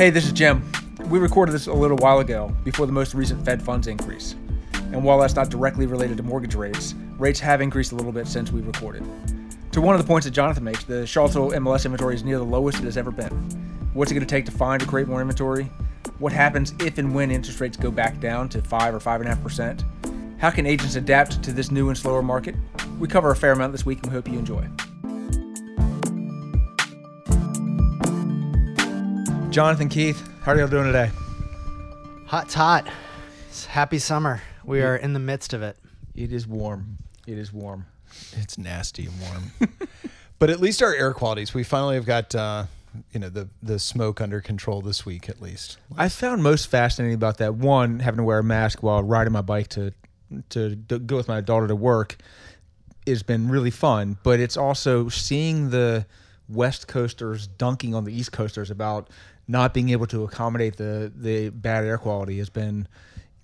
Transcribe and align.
Hey, 0.00 0.08
this 0.08 0.24
is 0.24 0.32
Jim. 0.32 0.64
We 1.10 1.18
recorded 1.18 1.52
this 1.52 1.66
a 1.66 1.74
little 1.74 1.98
while 1.98 2.20
ago 2.20 2.56
before 2.64 2.86
the 2.86 2.92
most 2.92 3.12
recent 3.12 3.44
Fed 3.44 3.62
funds 3.62 3.86
increase. 3.86 4.34
And 4.72 5.04
while 5.04 5.18
that's 5.18 5.34
not 5.34 5.50
directly 5.50 5.84
related 5.84 6.16
to 6.16 6.22
mortgage 6.22 6.54
rates, 6.54 6.94
rates 7.18 7.38
have 7.40 7.60
increased 7.60 7.92
a 7.92 7.96
little 7.96 8.10
bit 8.10 8.26
since 8.26 8.50
we 8.50 8.62
recorded. 8.62 9.04
To 9.72 9.82
one 9.82 9.94
of 9.94 10.00
the 10.00 10.06
points 10.06 10.24
that 10.24 10.30
Jonathan 10.30 10.64
makes, 10.64 10.84
the 10.84 11.06
Charlottesville 11.06 11.50
MLS 11.50 11.84
inventory 11.84 12.14
is 12.14 12.24
near 12.24 12.38
the 12.38 12.44
lowest 12.44 12.78
it 12.78 12.84
has 12.84 12.96
ever 12.96 13.10
been. 13.10 13.30
What's 13.92 14.10
it 14.10 14.14
going 14.14 14.26
to 14.26 14.34
take 14.34 14.46
to 14.46 14.52
find 14.52 14.82
or 14.82 14.86
create 14.86 15.06
more 15.06 15.20
inventory? 15.20 15.64
What 16.18 16.32
happens 16.32 16.72
if 16.80 16.96
and 16.96 17.14
when 17.14 17.30
interest 17.30 17.60
rates 17.60 17.76
go 17.76 17.90
back 17.90 18.20
down 18.20 18.48
to 18.48 18.62
5 18.62 18.94
or 18.94 19.00
5.5%? 19.00 19.84
How 20.38 20.50
can 20.50 20.64
agents 20.64 20.96
adapt 20.96 21.42
to 21.42 21.52
this 21.52 21.70
new 21.70 21.90
and 21.90 21.98
slower 21.98 22.22
market? 22.22 22.54
We 22.98 23.06
cover 23.06 23.32
a 23.32 23.36
fair 23.36 23.52
amount 23.52 23.72
this 23.72 23.84
week 23.84 23.98
and 23.98 24.06
we 24.06 24.14
hope 24.14 24.28
you 24.28 24.38
enjoy. 24.38 24.66
Jonathan 29.50 29.88
Keith, 29.88 30.22
how 30.42 30.52
are 30.52 30.58
y'all 30.58 30.68
doing 30.68 30.84
today? 30.84 31.10
Hot's 32.26 32.54
hot. 32.54 32.86
It's 33.48 33.64
happy 33.64 33.98
summer. 33.98 34.40
We 34.64 34.80
are 34.80 34.94
in 34.94 35.12
the 35.12 35.18
midst 35.18 35.52
of 35.54 35.62
it. 35.62 35.76
It 36.14 36.32
is 36.32 36.46
warm. 36.46 36.98
It 37.26 37.36
is 37.36 37.52
warm. 37.52 37.86
It's 38.34 38.58
nasty 38.58 39.06
and 39.06 39.20
warm. 39.20 39.70
but 40.38 40.50
at 40.50 40.60
least 40.60 40.84
our 40.84 40.94
air 40.94 41.12
qualities, 41.12 41.52
we 41.52 41.64
finally 41.64 41.96
have 41.96 42.06
got 42.06 42.32
uh, 42.32 42.66
you 43.12 43.18
know 43.18 43.28
the 43.28 43.48
the 43.60 43.80
smoke 43.80 44.20
under 44.20 44.40
control 44.40 44.82
this 44.82 45.04
week 45.04 45.28
at 45.28 45.42
least. 45.42 45.78
I 45.96 46.08
found 46.08 46.44
most 46.44 46.68
fascinating 46.68 47.16
about 47.16 47.38
that 47.38 47.56
one 47.56 47.98
having 47.98 48.18
to 48.18 48.24
wear 48.24 48.38
a 48.38 48.44
mask 48.44 48.84
while 48.84 49.02
riding 49.02 49.32
my 49.32 49.42
bike 49.42 49.66
to 49.70 49.92
to, 50.50 50.76
to 50.76 51.00
go 51.00 51.16
with 51.16 51.26
my 51.26 51.40
daughter 51.40 51.66
to 51.66 51.74
work 51.74 52.18
has 53.04 53.24
been 53.24 53.48
really 53.48 53.72
fun, 53.72 54.16
but 54.22 54.38
it's 54.38 54.56
also 54.56 55.08
seeing 55.08 55.70
the 55.70 56.06
West 56.50 56.88
Coasters 56.88 57.46
dunking 57.46 57.94
on 57.94 58.04
the 58.04 58.12
East 58.12 58.32
Coasters 58.32 58.70
about 58.70 59.08
not 59.50 59.74
being 59.74 59.88
able 59.90 60.06
to 60.06 60.22
accommodate 60.24 60.76
the 60.76 61.12
the 61.14 61.50
bad 61.50 61.84
air 61.84 61.98
quality 61.98 62.38
has 62.38 62.48
been 62.48 62.86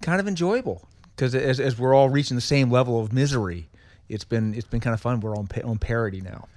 kind 0.03 0.21
of 0.21 0.29
enjoyable 0.29 0.89
because 1.15 1.35
as, 1.35 1.59
as 1.59 1.79
we're 1.79 1.95
all 1.95 2.09
reaching 2.09 2.37
the 2.37 2.41
same 2.41 2.71
level 2.71 3.01
of 3.01 3.13
misery, 3.13 3.69
it's 4.09 4.25
been 4.25 4.55
it's 4.55 4.69
been 4.69 4.81
kind 4.81 4.95
of 4.95 5.01
fun. 5.01 5.21
We're 5.21 5.37
on 5.37 5.49
on 5.65 5.79
parity 5.79 6.21
now. 6.21 6.49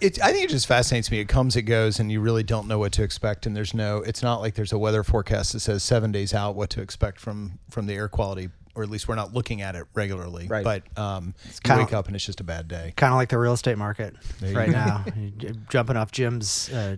It, 0.00 0.22
I 0.22 0.32
think 0.32 0.44
it 0.44 0.50
just 0.50 0.68
fascinates 0.68 1.10
me. 1.10 1.18
It 1.18 1.26
comes, 1.26 1.56
it 1.56 1.62
goes, 1.62 1.98
and 1.98 2.10
you 2.12 2.20
really 2.20 2.44
don't 2.44 2.68
know 2.68 2.78
what 2.78 2.92
to 2.92 3.02
expect. 3.02 3.46
And 3.46 3.56
there's 3.56 3.74
no, 3.74 3.98
it's 3.98 4.22
not 4.22 4.40
like 4.40 4.54
there's 4.54 4.72
a 4.72 4.78
weather 4.78 5.02
forecast 5.02 5.52
that 5.54 5.60
says 5.60 5.82
seven 5.82 6.12
days 6.12 6.32
out 6.32 6.54
what 6.54 6.70
to 6.70 6.80
expect 6.80 7.18
from 7.18 7.58
from 7.70 7.86
the 7.86 7.94
air 7.94 8.08
quality, 8.08 8.48
or 8.76 8.84
at 8.84 8.90
least 8.90 9.08
we're 9.08 9.16
not 9.16 9.32
looking 9.34 9.60
at 9.60 9.74
it 9.74 9.84
regularly. 9.94 10.46
Right. 10.46 10.62
But 10.64 10.84
um, 10.96 11.34
you 11.44 11.52
kinda- 11.64 11.82
wake 11.84 11.92
up 11.92 12.06
and 12.06 12.14
it's 12.14 12.24
just 12.24 12.40
a 12.40 12.44
bad 12.44 12.68
day. 12.68 12.92
Kind 12.96 13.12
of 13.12 13.16
like 13.16 13.28
the 13.28 13.38
real 13.38 13.54
estate 13.54 13.76
market 13.78 14.14
right 14.52 14.70
now. 14.70 15.04
Jumping 15.68 15.96
off 15.96 16.12
Jim's 16.12 16.70
uh, 16.70 16.96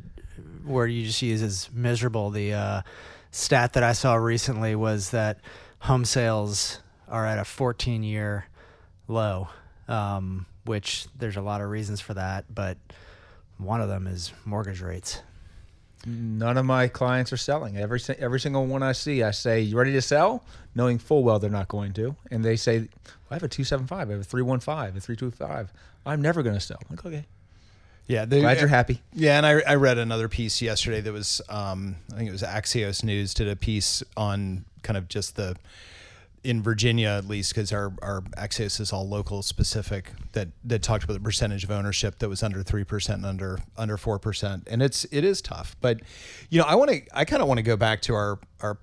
word 0.65 0.87
you 0.87 1.05
just 1.05 1.23
use 1.23 1.43
is 1.43 1.69
miserable. 1.73 2.31
The 2.31 2.55
uh, 2.55 2.83
stat 3.31 3.73
that 3.75 3.83
I 3.83 3.93
saw 3.93 4.15
recently 4.15 4.75
was 4.75 5.11
that 5.11 5.39
home 5.81 6.05
sales 6.05 6.81
are 7.09 7.27
at 7.27 7.39
a 7.39 7.45
14 7.45 8.03
year 8.03 8.47
low, 9.09 9.49
um, 9.89 10.47
which 10.65 11.07
there's 11.19 11.37
a 11.37 11.43
lot 11.43 11.61
of 11.61 11.69
reasons 11.69 12.01
for 12.01 12.15
that, 12.15 12.45
but 12.53 12.79
one 13.59 13.81
of 13.81 13.89
them 13.89 14.07
is 14.07 14.33
mortgage 14.45 14.81
rates. 14.81 15.21
None 16.07 16.59
of 16.59 16.67
my 16.67 16.89
clients 16.89 17.33
are 17.33 17.39
selling. 17.39 17.79
Every 17.79 17.99
every 18.19 18.39
single 18.39 18.67
one 18.67 18.83
I 18.83 18.93
see, 18.93 19.23
I 19.23 19.31
say, 19.31 19.61
"You 19.61 19.79
ready 19.79 19.93
to 19.93 20.03
sell?" 20.03 20.45
Knowing 20.75 20.99
full 20.99 21.25
well 21.25 21.39
they're 21.39 21.49
not 21.49 21.69
going 21.69 21.95
to, 21.95 22.15
and 22.31 22.45
they 22.45 22.57
say, 22.57 22.89
"I 23.31 23.35
have 23.35 23.43
a 23.43 23.49
two 23.49 23.65
seven 23.65 23.87
five, 23.87 24.11
I 24.11 24.13
have 24.13 24.21
a 24.21 24.25
three 24.25 24.43
one 24.43 24.61
five, 24.61 24.97
a 24.97 25.01
three 25.01 25.17
two 25.17 25.31
five. 25.31 25.73
I'm 26.05 26.21
never 26.21 26.43
going 26.43 26.57
to 26.57 26.61
sell." 26.61 26.77
I'm 26.83 26.97
like, 26.97 27.07
okay, 27.07 27.25
Yeah, 28.07 28.27
they, 28.27 28.41
glad 28.41 28.59
you're 28.59 28.69
happy. 28.69 29.03
Yeah, 29.15 29.39
and 29.39 29.47
I, 29.47 29.63
I 29.67 29.75
read 29.77 29.99
another 29.99 30.29
piece 30.29 30.61
yesterday 30.61 31.01
that 31.01 31.13
was 31.13 31.41
um, 31.49 31.97
I 32.13 32.17
think 32.17 32.29
it 32.29 32.33
was 32.33 32.43
Axios 32.43 33.03
News 33.03 33.33
did 33.33 33.49
a 33.49 33.57
piece 33.57 34.03
on 34.17 34.65
kind 34.83 34.97
of 34.97 35.09
just 35.09 35.37
the 35.37 35.57
in 36.43 36.63
Virginia 36.63 37.09
at 37.09 37.27
least 37.27 37.55
because 37.55 37.73
our, 37.73 37.95
our 38.03 38.21
Axios 38.37 38.79
is 38.79 38.93
all 38.93 39.09
local 39.09 39.43
specific 39.43 40.13
that 40.33 40.49
that 40.65 40.83
talked 40.83 41.03
about 41.03 41.15
the 41.15 41.21
percentage 41.21 41.65
of 41.65 41.71
ownership 41.71 42.19
that 42.19 42.29
was 42.29 42.43
under 42.43 42.63
three 42.63 42.85
percent 42.85 43.19
and 43.19 43.27
under 43.27 43.59
under 43.79 43.97
four 43.97 44.19
percent 44.19 44.69
and 44.71 44.83
it's 44.83 45.07
it 45.11 45.25
is 45.25 45.41
tough 45.41 45.75
but 45.81 46.01
you 46.51 46.59
know 46.59 46.67
I 46.67 46.75
want 46.75 46.91
to 46.91 47.01
I 47.15 47.25
kind 47.25 47.41
of 47.41 47.49
want 47.49 47.57
to 47.57 47.63
go 47.63 47.79
back 47.79 48.03
to 48.03 48.15
our 48.15 48.39
our 48.61 48.77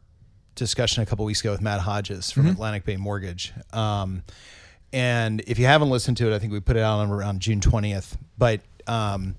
discussion 0.55 1.03
a 1.03 1.05
couple 1.05 1.23
weeks 1.25 1.41
ago 1.41 1.51
with 1.51 1.61
Matt 1.61 1.81
Hodges 1.81 2.31
from 2.31 2.47
Atlantic 2.47 2.83
Bay 2.83 2.97
Mortgage. 2.97 3.53
Um, 3.71 4.23
and 4.93 5.41
if 5.47 5.57
you 5.57 5.65
haven't 5.65 5.89
listened 5.89 6.17
to 6.17 6.31
it, 6.31 6.35
I 6.35 6.39
think 6.39 6.51
we 6.51 6.59
put 6.59 6.75
it 6.75 6.81
out 6.81 6.99
on 6.99 7.09
around 7.09 7.39
June 7.39 7.61
20th. 7.61 8.17
But 8.37 8.61
um, 8.87 9.35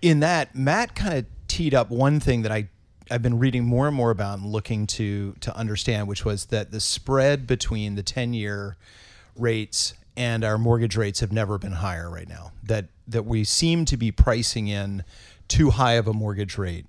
in 0.00 0.20
that, 0.20 0.54
Matt 0.54 0.94
kind 0.94 1.18
of 1.18 1.26
teed 1.48 1.74
up 1.74 1.90
one 1.90 2.20
thing 2.20 2.42
that 2.42 2.52
I 2.52 2.68
I've 3.10 3.20
been 3.20 3.38
reading 3.38 3.64
more 3.64 3.88
and 3.88 3.96
more 3.96 4.10
about 4.10 4.38
and 4.38 4.46
looking 4.46 4.86
to 4.88 5.34
to 5.40 5.56
understand, 5.56 6.08
which 6.08 6.24
was 6.24 6.46
that 6.46 6.70
the 6.70 6.80
spread 6.80 7.46
between 7.46 7.94
the 7.94 8.02
10 8.02 8.32
year 8.32 8.76
rates 9.36 9.94
and 10.16 10.44
our 10.44 10.58
mortgage 10.58 10.96
rates 10.96 11.20
have 11.20 11.32
never 11.32 11.58
been 11.58 11.72
higher 11.72 12.10
right 12.10 12.28
now. 12.28 12.52
That 12.62 12.86
that 13.08 13.24
we 13.24 13.44
seem 13.44 13.84
to 13.86 13.96
be 13.96 14.10
pricing 14.12 14.68
in 14.68 15.04
too 15.48 15.70
high 15.70 15.94
of 15.94 16.06
a 16.06 16.12
mortgage 16.12 16.56
rate 16.56 16.86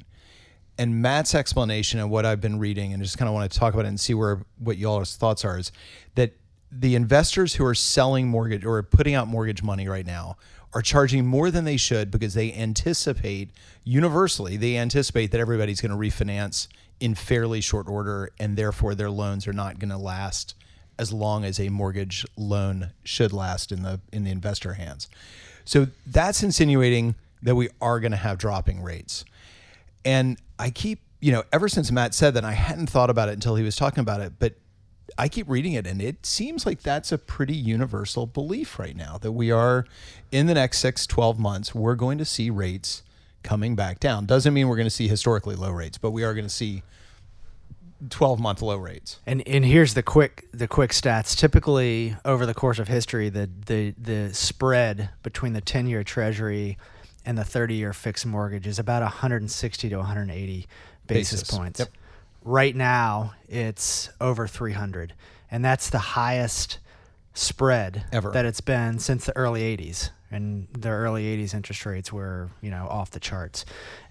and 0.78 1.02
Matt's 1.02 1.36
explanation 1.36 2.00
and 2.00 2.10
what 2.10 2.26
I've 2.26 2.42
been 2.42 2.60
reading, 2.60 2.94
and 2.94 3.04
just 3.04 3.18
kind 3.18 3.30
of 3.30 3.34
want 3.34 3.52
to 3.52 3.60
talk 3.60 3.74
about 3.74 3.86
it 3.86 3.90
and 3.90 4.00
see 4.00 4.14
where 4.14 4.42
what 4.58 4.78
y'all's 4.78 5.16
thoughts 5.16 5.46
are, 5.46 5.58
is 5.58 5.72
that 6.16 6.34
the 6.72 6.96
investors 6.96 7.56
who 7.56 7.66
are 7.66 7.76
selling 7.76 8.28
mortgage 8.28 8.66
or 8.66 8.82
putting 8.82 9.14
out 9.14 9.28
mortgage 9.28 9.62
money 9.62 9.88
right 9.88 10.06
now 10.06 10.38
are 10.74 10.82
charging 10.82 11.26
more 11.26 11.52
than 11.52 11.66
they 11.66 11.78
should 11.78 12.10
because 12.10 12.34
they 12.34 12.52
anticipate 12.54 13.50
universally 13.84 14.58
they 14.58 14.78
anticipate 14.78 15.32
that 15.32 15.40
everybody's 15.40 15.82
going 15.82 15.92
to 15.92 15.98
refinance 15.98 16.68
in 17.00 17.14
fairly 17.14 17.62
short 17.62 17.88
order 17.88 18.32
and 18.40 18.56
therefore 18.58 18.96
their 18.96 19.10
loans 19.10 19.48
are 19.48 19.54
not 19.54 19.78
going 19.80 19.90
to 19.90 19.98
last 19.98 20.56
as 21.00 21.12
long 21.12 21.44
as 21.44 21.60
a 21.60 21.70
mortgage 21.70 22.26
loan 22.38 22.92
should 23.04 23.34
last 23.34 23.72
in 23.72 23.84
the 23.84 24.00
in 24.12 24.24
the 24.24 24.32
investor 24.32 24.74
hands. 24.74 25.10
So 25.66 25.88
that's 26.06 26.44
insinuating 26.44 27.16
that 27.42 27.56
we 27.56 27.70
are 27.82 28.00
going 28.00 28.12
to 28.12 28.18
have 28.18 28.38
dropping 28.38 28.82
rates. 28.82 29.26
And 30.06 30.38
I 30.60 30.70
keep, 30.70 31.00
you 31.20 31.32
know, 31.32 31.44
ever 31.52 31.68
since 31.68 31.92
Matt 31.92 32.14
said 32.14 32.34
that, 32.36 32.44
I 32.44 32.52
hadn't 32.52 32.88
thought 32.88 33.10
about 33.10 33.30
it 33.30 33.34
until 33.34 33.56
he 33.56 33.64
was 33.64 33.76
talking 33.76 34.02
about 34.02 34.22
it, 34.22 34.34
but 34.40 34.56
I 35.18 35.28
keep 35.28 35.50
reading 35.50 35.74
it 35.74 35.86
and 35.86 36.02
it 36.02 36.26
seems 36.26 36.66
like 36.66 36.82
that's 36.82 37.12
a 37.12 37.18
pretty 37.18 37.56
universal 37.56 38.26
belief 38.26 38.80
right 38.80 38.96
now 38.96 39.18
that 39.20 39.32
we 39.34 39.52
are 39.52 39.86
in 40.32 40.48
the 40.48 40.54
next 40.54 40.80
six, 40.80 41.06
12 41.06 41.38
months, 41.40 41.76
we're 41.76 41.96
going 41.96 42.18
to 42.18 42.26
see 42.26 42.50
rates 42.50 43.04
coming 43.44 43.76
back 43.76 44.00
down. 44.00 44.26
Doesn't 44.26 44.54
mean 44.54 44.68
we're 44.68 44.78
going 44.78 44.88
to 44.88 44.90
see 44.90 45.08
historically 45.08 45.56
low 45.56 45.72
rates, 45.72 45.98
but 45.98 46.12
we 46.12 46.24
are 46.24 46.34
going 46.34 46.46
to 46.46 46.50
see 46.50 46.82
12 48.10 48.40
month 48.40 48.62
low 48.62 48.78
rates. 48.78 49.20
And 49.26 49.48
and 49.48 49.64
here's 49.64 49.94
the 49.94 50.04
quick 50.04 50.48
the 50.52 50.68
quick 50.68 50.92
stats. 50.92 51.38
Typically, 51.38 52.16
over 52.26 52.46
the 52.46 52.54
course 52.54 52.80
of 52.80 52.88
history, 52.88 53.30
the 53.30 53.50
the 53.66 53.94
the 53.98 54.34
spread 54.34 55.10
between 55.22 55.54
the 55.54 55.62
ten 55.62 55.88
year 55.88 56.04
Treasury 56.04 56.78
and 57.26 57.38
the 57.38 57.46
thirty 57.46 57.76
year 57.76 57.94
fixed 57.94 58.26
mortgage 58.26 58.68
is 58.68 58.80
about 58.80 59.02
160 59.02 59.90
to 59.90 59.98
180 59.98 60.68
basis, 61.08 61.42
Basis. 61.42 61.58
points. 61.58 61.80
Yep. 61.80 61.90
Right 62.44 62.76
now, 62.76 63.34
it's 63.48 64.10
over 64.20 64.48
300, 64.48 65.14
and 65.50 65.64
that's 65.64 65.90
the 65.90 66.00
highest 66.00 66.80
spread 67.34 68.06
Ever. 68.12 68.32
that 68.32 68.46
it's 68.46 68.62
been 68.62 69.00
since 69.00 69.26
the 69.26 69.36
early 69.36 69.62
80s. 69.78 70.10
And 70.30 70.68
the 70.72 70.90
early 70.90 71.26
80s 71.38 71.54
interest 71.54 71.86
rates 71.86 72.12
were, 72.12 72.50
you 72.60 72.72
know, 72.72 72.88
off 72.90 73.12
the 73.12 73.20
charts. 73.20 73.66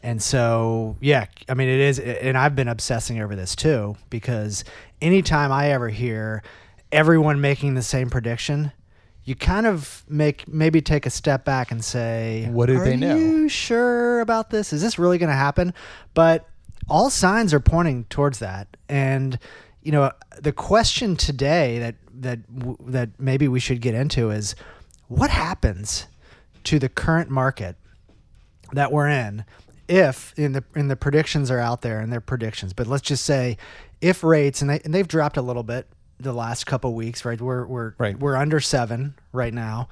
And 0.05 0.23
so, 0.23 0.97
yeah, 1.01 1.27
I 1.49 1.55
mean, 1.55 1.69
it 1.69 1.81
is. 1.81 1.99
And 1.99 2.39
I've 2.39 2.55
been 2.55 2.69
obsessing 2.69 3.21
over 3.21 3.35
this 3.35 3.57
too, 3.57 3.97
because 4.09 4.63
anytime 5.01 5.51
I 5.51 5.71
ever 5.71 5.89
hear 5.89 6.45
everyone 6.93 7.41
making 7.41 7.75
the 7.75 7.83
same 7.83 8.09
prediction, 8.09 8.71
you 9.25 9.35
kind 9.35 9.67
of 9.67 10.05
make 10.09 10.47
maybe 10.47 10.81
take 10.81 11.07
a 11.07 11.11
step 11.11 11.45
back 11.45 11.73
and 11.73 11.85
say, 11.85 12.49
What 12.53 12.67
do 12.67 12.81
"Are 12.81 12.85
they 12.85 12.97
know?" 12.97 13.17
Are 13.17 13.19
you 13.19 13.49
sure 13.49 14.21
about 14.21 14.51
this? 14.51 14.73
Is 14.73 14.81
this 14.81 15.01
really 15.01 15.19
going 15.19 15.31
to 15.31 15.35
happen?" 15.37 15.75
But 16.15 16.49
all 16.89 17.11
signs 17.11 17.55
are 17.55 17.61
pointing 17.61 18.05
towards 18.05 18.39
that. 18.41 18.77
And 18.89 19.39
you 19.83 19.93
know, 19.93 20.13
the 20.41 20.53
question 20.53 21.17
today 21.17 21.79
that 21.79 21.95
that 22.21 22.39
that 22.87 23.11
maybe 23.19 23.49
we 23.49 23.61
should 23.61 23.81
get 23.81 23.95
into 23.95 24.31
is 24.31 24.55
what 25.09 25.31
happens 25.31 26.07
to 26.65 26.79
the 26.79 26.89
current 26.89 27.29
market 27.31 27.77
that 28.73 28.93
we're 28.93 29.09
in 29.09 29.45
if 29.89 30.33
in 30.39 30.53
the 30.53 30.65
in 30.75 30.89
the 30.89 30.97
predictions 30.97 31.51
are 31.51 31.59
out 31.59 31.83
there 31.83 32.01
and 32.01 32.13
they're 32.13 32.21
predictions 32.21 32.73
but 32.73 32.87
let's 32.87 33.03
just 33.03 33.25
say 33.25 33.57
if 34.01 34.23
rates 34.23 34.63
and, 34.63 34.71
they, 34.71 34.81
and 34.85 34.95
they've 34.95 35.09
dropped 35.09 35.37
a 35.37 35.43
little 35.43 35.63
bit 35.65 35.87
the 36.19 36.33
last 36.33 36.65
couple 36.65 36.95
weeks 36.95 37.25
right 37.25 37.41
we're 37.41 37.67
we're 37.67 37.95
Right. 37.99 38.19
we're 38.19 38.37
under 38.37 38.61
7 38.61 39.15
right 39.33 39.53
now 39.53 39.89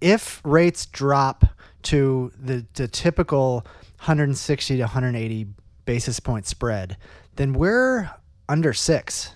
if 0.00 0.40
rates 0.44 0.86
drop 0.86 1.46
to 1.84 2.32
the 2.38 2.66
the 2.74 2.88
typical 2.88 3.64
160 3.98 4.76
to 4.76 4.82
180 4.82 5.46
basis 5.86 6.20
point 6.20 6.46
spread 6.46 6.96
then 7.36 7.52
we're 7.52 8.10
under 8.48 8.72
6 8.72 9.34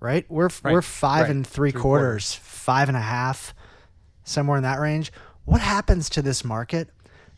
right 0.00 0.24
we're 0.30 0.48
we're 0.64 0.82
5 0.82 1.20
right. 1.20 1.30
and 1.30 1.46
3 1.46 1.70
Three 1.70 1.80
quarters 1.80 2.34
five 2.64 2.88
and 2.88 2.96
a 2.96 3.00
half 3.00 3.54
somewhere 4.24 4.56
in 4.56 4.62
that 4.62 4.80
range. 4.80 5.12
What 5.44 5.60
happens 5.60 6.08
to 6.10 6.22
this 6.22 6.44
market 6.44 6.88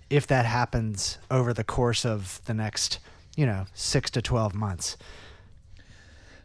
if 0.08 0.28
that 0.28 0.46
happens 0.46 1.18
over 1.32 1.52
the 1.52 1.64
course 1.64 2.06
of 2.06 2.40
the 2.46 2.54
next 2.54 3.00
you 3.36 3.44
know, 3.44 3.66
six 3.74 4.10
to 4.12 4.22
12 4.22 4.54
months. 4.54 4.96
I 5.78 5.82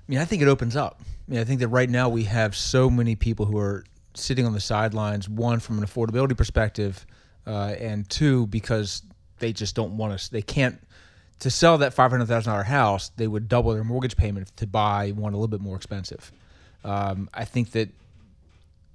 mean, 0.07 0.19
I 0.19 0.25
think 0.25 0.41
it 0.41 0.49
opens 0.49 0.75
up. 0.75 0.99
I 0.99 1.31
mean, 1.31 1.39
I 1.39 1.45
think 1.45 1.61
that 1.61 1.69
right 1.69 1.89
now 1.89 2.09
we 2.09 2.25
have 2.25 2.53
so 2.53 2.89
many 2.89 3.15
people 3.15 3.45
who 3.45 3.57
are 3.57 3.85
sitting 4.13 4.45
on 4.45 4.51
the 4.51 4.59
sidelines. 4.59 5.29
One 5.29 5.61
from 5.61 5.77
an 5.77 5.85
affordability 5.85 6.35
perspective, 6.35 7.05
uh, 7.47 7.75
and 7.79 8.09
two 8.09 8.47
because 8.47 9.03
they 9.39 9.53
just 9.53 9.73
don't 9.73 9.95
want 9.95 10.19
to. 10.19 10.31
They 10.31 10.41
can't 10.41 10.81
to 11.41 11.49
sell 11.49 11.79
that 11.79 11.93
five 11.93 12.11
hundred 12.11 12.27
thousand 12.27 12.51
dollar 12.51 12.63
house. 12.63 13.11
They 13.17 13.27
would 13.27 13.49
double 13.49 13.73
their 13.73 13.83
mortgage 13.83 14.15
payment 14.15 14.55
to 14.57 14.67
buy 14.67 15.11
one 15.11 15.33
a 15.33 15.35
little 15.35 15.47
bit 15.47 15.61
more 15.61 15.75
expensive. 15.75 16.31
Um, 16.83 17.29
I 17.33 17.45
think 17.45 17.71
that 17.71 17.89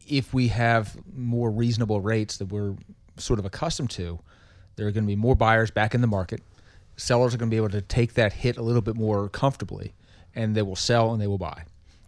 if 0.09 0.33
we 0.33 0.49
have 0.49 0.97
more 1.15 1.51
reasonable 1.51 2.01
rates 2.01 2.37
that 2.39 2.47
we're 2.47 2.75
sort 3.17 3.39
of 3.39 3.45
accustomed 3.45 3.91
to, 3.91 4.21
there 4.77 4.87
are 4.87 4.93
going 4.93 5.05
to 5.05 5.09
be 5.09 5.17
more 5.17 5.35
buyers 5.35 5.71
back 5.71 5.95
in 5.95 6.01
the 6.01 6.07
market. 6.07 6.41
Sellers 6.97 7.35
are 7.35 7.39
going 7.39 7.51
to 7.51 7.55
be 7.55 7.59
able 7.59 7.71
to 7.71 7.83
take 7.83 8.15
that 8.15 8.33
hit 8.33 8.57
a 8.57 8.63
little 8.63 8.81
bit 8.81 8.95
more 8.95 9.29
comfortably, 9.29 9.93
and 10.35 10.55
they 10.55 10.63
will 10.63 10.77
sell 10.77 11.13
and 11.13 11.21
they 11.21 11.27
will 11.27 11.39
buy. 11.39 11.65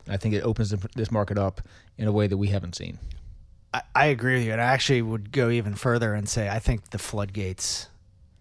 I 0.08 0.16
think 0.16 0.34
it 0.34 0.42
opens 0.42 0.70
this 0.70 1.10
market 1.10 1.36
up 1.36 1.60
in 1.98 2.06
a 2.06 2.12
way 2.12 2.28
that 2.28 2.36
we 2.36 2.48
haven't 2.48 2.76
seen. 2.76 2.98
I, 3.74 3.82
I 3.94 4.06
agree 4.06 4.34
with 4.36 4.44
you, 4.44 4.52
and 4.52 4.60
I 4.60 4.66
actually 4.66 5.02
would 5.02 5.32
go 5.32 5.50
even 5.50 5.74
further 5.74 6.14
and 6.14 6.28
say 6.28 6.48
I 6.48 6.60
think 6.60 6.90
the 6.90 6.98
floodgates 6.98 7.88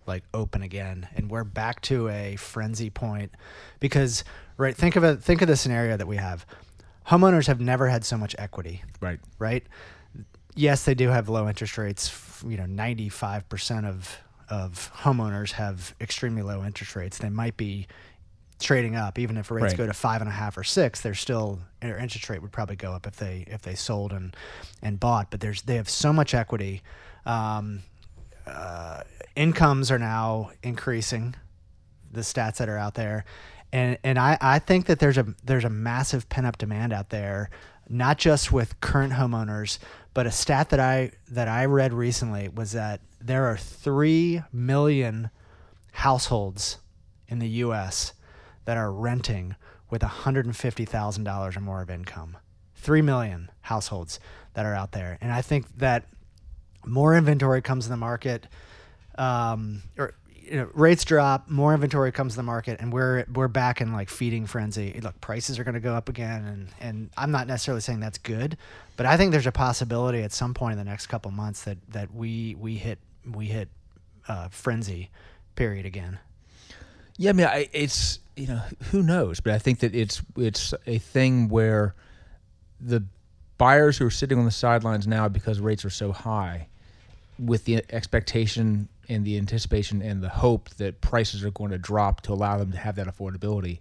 like 0.08 0.24
open 0.34 0.62
again, 0.62 1.08
and 1.16 1.30
we're 1.30 1.44
back 1.44 1.82
to 1.82 2.10
a 2.10 2.36
frenzy 2.36 2.90
point 2.90 3.32
because 3.80 4.24
right 4.58 4.76
think 4.76 4.96
of 4.96 5.04
it 5.04 5.22
think 5.22 5.42
of 5.42 5.48
the 5.48 5.56
scenario 5.56 5.98
that 5.98 6.08
we 6.08 6.16
have 6.16 6.46
homeowners 7.08 7.48
have 7.48 7.60
never 7.60 7.88
had 7.88 8.04
so 8.06 8.18
much 8.18 8.36
equity. 8.38 8.84
Right. 9.00 9.20
Right. 9.40 9.66
Yes, 10.56 10.84
they 10.84 10.96
do 10.96 11.10
have 11.10 11.30
low 11.30 11.48
interest 11.48 11.78
rates. 11.78 12.44
You 12.48 12.58
know, 12.58 12.66
ninety 12.66 13.10
five 13.10 13.48
percent 13.50 13.86
of 13.86 14.18
of 14.50 14.92
homeowners 14.96 15.52
have 15.52 15.94
extremely 16.02 16.42
low 16.42 16.64
interest 16.64 16.96
rates. 16.96 17.18
They 17.18 17.30
might 17.30 17.58
be 17.58 17.88
trading 18.60 18.96
up, 18.96 19.20
even 19.20 19.38
if 19.38 19.52
rates 19.52 19.74
right. 19.74 19.78
go 19.78 19.86
to 19.86 19.94
five 19.94 20.22
and 20.22 20.30
a 20.30 20.34
half 20.34 20.58
or 20.58 20.64
six. 20.64 21.02
They're 21.02 21.14
still 21.14 21.60
their 21.82 21.98
interest 21.98 22.30
rate 22.30 22.42
would 22.42 22.52
probably 22.52 22.76
go 22.76 22.92
up 22.92 23.06
if 23.06 23.18
they 23.18 23.46
if 23.48 23.62
they 23.62 23.76
sold 23.76 24.14
and 24.14 24.36
and 24.82 25.00
bought. 25.00 25.30
But 25.30 25.42
there's 25.42 25.62
they 25.62 25.76
have 25.76 25.90
so 25.90 26.12
much 26.12 26.34
equity. 26.34 26.82
Um, 27.26 27.84
uh, 28.48 29.04
incomes 29.36 29.92
are 29.92 30.00
now 30.00 30.52
increasing. 30.64 31.36
The 32.12 32.22
stats 32.22 32.58
that 32.58 32.70
are 32.70 32.78
out 32.78 32.94
there, 32.94 33.26
and 33.72 33.98
and 34.04 34.18
I, 34.18 34.38
I 34.40 34.60
think 34.60 34.86
that 34.86 35.00
there's 35.00 35.18
a 35.18 35.36
there's 35.44 35.66
a 35.66 35.70
massive 35.70 36.30
pent 36.30 36.48
up 36.48 36.58
demand 36.58 36.94
out 36.94 37.10
there, 37.10 37.50
not 37.90 38.18
just 38.18 38.52
with 38.52 38.80
current 38.80 39.14
homeowners, 39.14 39.78
but 40.14 40.26
a 40.26 40.32
stat 40.32 40.70
that 40.70 40.80
I 40.80 41.12
that 41.30 41.48
I 41.48 41.66
read 41.66 41.94
recently 41.94 42.48
was 42.50 42.72
that 42.72 43.02
there 43.20 43.46
are 43.46 43.58
three 43.58 44.42
million 44.52 45.30
households 45.92 46.78
in 47.28 47.40
the 47.40 47.50
U.S. 47.50 48.14
that 48.66 48.78
are 48.78 48.92
renting 48.92 49.56
with 49.90 50.02
$150,000 50.02 51.58
or 51.58 51.60
more 51.60 51.82
of 51.82 51.90
income. 51.90 52.38
Three 52.76 53.02
million 53.02 53.50
households 53.62 54.20
that 54.54 54.66
are 54.66 54.74
out 54.74 54.92
there, 54.92 55.18
and 55.22 55.32
I 55.32 55.42
think 55.42 55.78
that 55.78 56.06
more 56.88 57.16
inventory 57.16 57.62
comes 57.62 57.86
in 57.86 57.92
the 57.92 57.98
market, 57.98 58.48
um, 59.18 59.84
or 59.98 60.14
you 60.50 60.58
know, 60.58 60.70
rates 60.74 61.04
drop, 61.04 61.50
more 61.50 61.74
inventory 61.74 62.12
comes 62.12 62.34
to 62.34 62.38
the 62.38 62.44
market, 62.44 62.80
and 62.80 62.94
we're 62.94 63.26
we're 63.34 63.48
back 63.48 63.82
in 63.82 63.94
like 63.94 64.10
feeding 64.10 64.46
frenzy. 64.46 65.00
Look, 65.02 65.20
prices 65.20 65.60
are 65.60 65.64
going 65.64 65.76
to 65.76 65.82
go 65.82 65.94
up 65.94 66.10
again, 66.10 66.46
and 66.46 66.68
and 66.80 67.10
I'm 67.18 67.32
not 67.32 67.48
necessarily 67.48 67.82
saying 67.82 68.00
that's 68.00 68.18
good, 68.18 68.58
but 68.96 69.06
I 69.06 69.18
think 69.18 69.32
there's 69.32 69.48
a 69.48 69.52
possibility 69.52 70.24
at 70.24 70.32
some 70.32 70.54
point 70.54 70.74
in 70.74 70.78
the 70.78 70.90
next 70.90 71.08
couple 71.08 71.32
months 71.32 71.64
that 71.64 71.78
that 71.90 72.14
we 72.14 72.56
we 72.56 72.76
hit 72.76 73.00
we 73.30 73.48
hit 73.48 73.70
uh, 74.28 74.48
frenzy 74.50 75.10
period 75.56 75.86
again. 75.86 76.20
Yeah, 77.18 77.32
I 77.32 77.34
mean, 77.34 77.48
I, 77.48 77.70
it's 77.74 78.20
you 78.36 78.48
know 78.48 78.62
who 78.92 79.04
knows, 79.04 79.40
but 79.40 79.54
I 79.54 79.60
think 79.60 79.80
that 79.80 79.94
it's 79.94 80.22
it's 80.38 80.74
a 80.86 81.00
thing 81.00 81.50
where 81.50 81.96
the 82.80 83.04
buyers 83.58 83.98
who 83.98 84.06
are 84.06 84.12
sitting 84.12 84.38
on 84.38 84.46
the 84.46 84.52
sidelines 84.52 85.08
now 85.08 85.28
because 85.28 85.60
rates 85.60 85.84
are 85.84 85.90
so 85.90 86.12
high, 86.12 86.68
with 87.40 87.66
the 87.66 87.84
expectation 87.90 88.90
and 89.10 89.26
the 89.26 89.38
anticipation 89.38 90.02
and 90.02 90.22
the 90.22 90.30
hope 90.30 90.70
that 90.72 91.02
prices 91.02 91.44
are 91.44 91.52
going 91.52 91.72
to 91.72 91.78
drop 91.78 92.22
to 92.22 92.34
allow 92.34 92.58
them 92.58 92.72
to 92.72 92.78
have 92.78 92.96
that 92.96 93.08
affordability. 93.08 93.80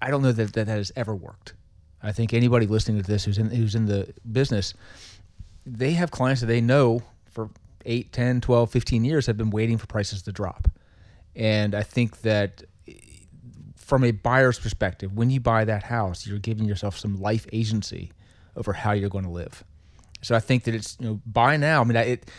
I 0.00 0.10
don't 0.10 0.22
know 0.22 0.32
that 0.32 0.52
that, 0.54 0.68
has 0.68 0.92
ever 0.96 1.14
worked. 1.14 1.54
I 2.02 2.12
think 2.12 2.32
anybody 2.32 2.66
listening 2.66 3.02
to 3.02 3.06
this 3.06 3.24
who's 3.24 3.38
in 3.38 3.50
who's 3.50 3.74
in 3.74 3.86
the 3.86 4.12
business, 4.30 4.74
they 5.66 5.92
have 5.92 6.10
clients 6.10 6.40
that 6.40 6.46
they 6.46 6.60
know 6.60 7.02
for 7.30 7.50
8, 7.84 8.12
10, 8.12 8.40
12, 8.40 8.70
15 8.70 9.04
years 9.04 9.26
have 9.26 9.36
been 9.36 9.50
waiting 9.50 9.78
for 9.78 9.86
prices 9.86 10.22
to 10.22 10.32
drop. 10.32 10.70
And 11.34 11.74
I 11.74 11.82
think 11.82 12.20
that 12.22 12.62
from 13.76 14.04
a 14.04 14.10
buyer's 14.10 14.58
perspective, 14.58 15.16
when 15.16 15.30
you 15.30 15.40
buy 15.40 15.64
that 15.64 15.84
house, 15.84 16.26
you're 16.26 16.38
giving 16.38 16.66
yourself 16.66 16.98
some 16.98 17.16
life 17.16 17.46
agency 17.52 18.12
over 18.54 18.72
how 18.72 18.92
you're 18.92 19.08
going 19.08 19.24
to 19.24 19.30
live. 19.30 19.64
So 20.22 20.34
I 20.34 20.40
think 20.40 20.64
that 20.64 20.74
it's 20.74 20.96
you 21.00 21.06
know 21.06 21.20
buy 21.26 21.56
now. 21.56 21.80
I 21.80 21.84
mean, 21.84 21.96
it 21.96 22.30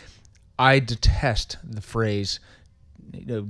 I 0.58 0.78
detest 0.78 1.56
the 1.64 1.80
phrase, 1.80 2.40
you 3.12 3.26
know, 3.26 3.48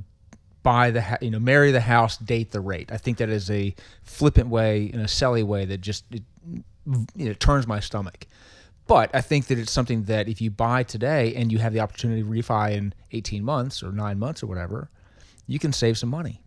buy 0.63 0.91
the 0.91 1.19
you 1.21 1.31
know 1.31 1.39
marry 1.39 1.73
the 1.73 1.81
house, 1.81 2.17
date 2.17 2.53
the 2.53 2.61
rate. 2.61 2.91
I 2.93 2.97
think 2.97 3.19
that 3.19 3.29
is 3.29 3.51
a 3.51 3.75
flippant 4.03 4.49
way 4.49 4.85
in 4.85 5.01
a 5.01 5.09
silly 5.09 5.43
way 5.43 5.65
that 5.65 5.81
just 5.81 6.05
it, 6.11 6.23
you 6.47 7.27
know 7.27 7.33
turns 7.35 7.67
my 7.67 7.81
stomach. 7.81 8.27
But 8.87 9.15
I 9.15 9.21
think 9.21 9.47
that 9.47 9.59
it's 9.59 9.71
something 9.71 10.05
that 10.05 10.29
if 10.29 10.41
you 10.41 10.51
buy 10.51 10.83
today 10.83 11.35
and 11.37 11.53
you 11.53 11.59
have 11.59 11.73
the 11.73 11.79
opportunity 11.81 12.23
to 12.23 12.29
refi 12.29 12.73
in 12.73 12.93
18 13.13 13.45
months 13.45 13.85
or 13.85 13.93
nine 13.93 14.19
months 14.19 14.43
or 14.43 14.49
whatever, 14.49 14.91
you 15.47 15.61
can 15.61 15.73
save 15.73 15.97
some 15.97 16.09
money. 16.09 16.41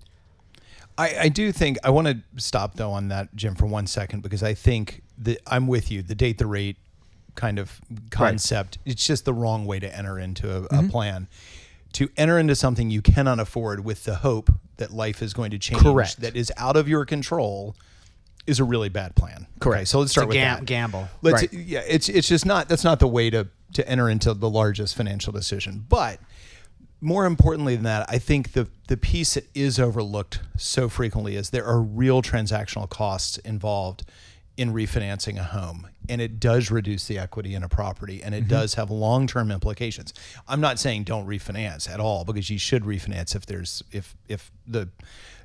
I, 0.97 1.15
I 1.21 1.30
do 1.30 1.53
think 1.53 1.77
I 1.83 1.89
want 1.89 2.07
to 2.07 2.18
stop 2.35 2.75
though 2.75 2.91
on 2.91 3.07
that, 3.07 3.35
Jim, 3.35 3.56
for 3.56 3.65
one 3.65 3.88
second 3.88 4.21
because 4.21 4.44
I 4.44 4.53
think 4.53 5.03
that 5.19 5.39
I'm 5.47 5.68
with 5.68 5.91
you. 5.91 6.01
The 6.01 6.15
date 6.15 6.38
the 6.38 6.45
rate 6.45 6.77
kind 7.35 7.59
of 7.59 7.80
concept. 8.09 8.77
Right. 8.80 8.94
It's 8.94 9.06
just 9.06 9.25
the 9.25 9.33
wrong 9.33 9.65
way 9.65 9.80
to 9.80 9.95
enter 9.95 10.19
into 10.19 10.56
a, 10.56 10.62
mm-hmm. 10.62 10.85
a, 10.85 10.89
plan. 10.89 11.27
To 11.94 12.09
enter 12.18 12.39
into 12.39 12.56
something 12.56 12.89
you 12.89 13.01
cannot 13.01 13.39
afford 13.39 13.85
with 13.85 14.03
the 14.03 14.15
hope 14.15 14.51
that 14.77 14.91
life 14.91 15.21
is 15.21 15.33
going 15.33 15.51
to 15.51 15.59
change, 15.59 15.81
Correct. 15.81 16.21
that 16.21 16.35
is 16.35 16.51
out 16.57 16.75
of 16.75 16.88
your 16.88 17.06
control, 17.06 17.75
is 18.47 18.59
a 18.59 18.63
really 18.63 18.89
bad 18.89 19.15
plan. 19.15 19.47
Correct. 19.59 19.81
Okay, 19.81 19.85
so 19.85 20.00
let's 20.00 20.12
start 20.12 20.27
with 20.27 20.35
gam- 20.35 20.59
that. 20.59 20.65
Gamble. 20.65 21.07
Let's, 21.21 21.41
right. 21.44 21.53
Yeah, 21.53 21.83
it's 21.88 22.09
it's 22.09 22.27
just 22.27 22.45
not 22.45 22.68
that's 22.68 22.83
not 22.83 23.00
the 23.00 23.07
way 23.07 23.30
to 23.30 23.47
to 23.74 23.88
enter 23.88 24.09
into 24.09 24.33
the 24.33 24.50
largest 24.50 24.95
financial 24.95 25.31
decision. 25.31 25.85
But 25.88 26.19
more 27.00 27.25
importantly 27.25 27.75
than 27.75 27.83
that, 27.83 28.09
I 28.09 28.18
think 28.18 28.53
the 28.53 28.68
the 28.88 28.97
piece 28.97 29.35
that 29.35 29.47
is 29.53 29.80
overlooked 29.80 30.40
so 30.57 30.90
frequently 30.90 31.35
is 31.35 31.52
there 31.52 31.66
are 31.66 31.81
real 31.81 32.21
transactional 32.21 32.90
costs 32.90 33.37
involved 33.40 34.04
in 34.56 34.74
refinancing 34.74 35.38
a 35.40 35.44
home 35.44 35.88
and 36.10 36.22
it 36.22 36.40
does 36.40 36.69
reduce 36.69 37.07
the 37.07 37.18
equity 37.18 37.56
in 37.56 37.64
a 37.64 37.69
property 37.69 38.22
and 38.22 38.36
it 38.36 38.42
mm-hmm. 38.42 38.50
does 38.50 38.76
have 38.76 38.92
long-term 38.92 39.52
implications. 39.52 40.14
I'm 40.48 40.62
not 40.62 40.80
saying 40.80 41.06
don't 41.06 41.26
refinance 41.26 41.90
at 41.90 42.00
all 42.00 42.24
because 42.24 42.50
you 42.50 42.60
should 42.60 42.83
refinance 42.83 43.36
if 43.36 43.45
there's 43.45 43.83
if 43.92 44.16
if 44.28 44.52
the 44.68 44.90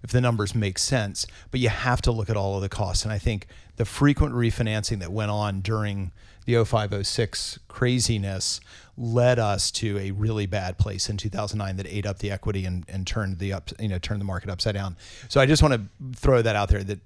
if 0.02 0.10
the 0.10 0.20
numbers 0.20 0.54
make 0.54 0.78
sense 0.78 1.26
but 1.50 1.60
you 1.60 1.68
have 1.68 2.02
to 2.02 2.12
look 2.12 2.28
at 2.28 2.36
all 2.36 2.56
of 2.56 2.62
the 2.62 2.68
costs. 2.68 3.04
And 3.04 3.12
i 3.12 3.18
think 3.18 3.46
the 3.76 3.84
frequent 3.84 4.34
refinancing 4.34 4.98
that 5.00 5.12
went 5.12 5.30
on 5.30 5.60
during 5.60 6.12
the 6.44 6.64
0506 6.64 7.60
craziness 7.68 8.60
led 8.96 9.38
us 9.38 9.70
to 9.70 9.96
a 9.98 10.10
really 10.10 10.46
bad 10.46 10.76
place 10.76 11.08
in 11.08 11.16
2009 11.16 11.76
that 11.76 11.86
ate 11.86 12.04
up 12.04 12.18
the 12.18 12.30
equity 12.30 12.64
and, 12.64 12.84
and 12.88 13.06
turned 13.06 13.38
the 13.38 13.52
up 13.52 13.70
you 13.78 13.88
know 13.88 13.98
turned 13.98 14.20
the 14.20 14.24
market 14.24 14.50
upside 14.50 14.74
down. 14.74 14.96
So 15.28 15.40
i 15.40 15.46
just 15.46 15.62
want 15.62 15.74
to 15.74 16.18
throw 16.18 16.42
that 16.42 16.56
out 16.56 16.68
there 16.68 16.84
that 16.84 16.98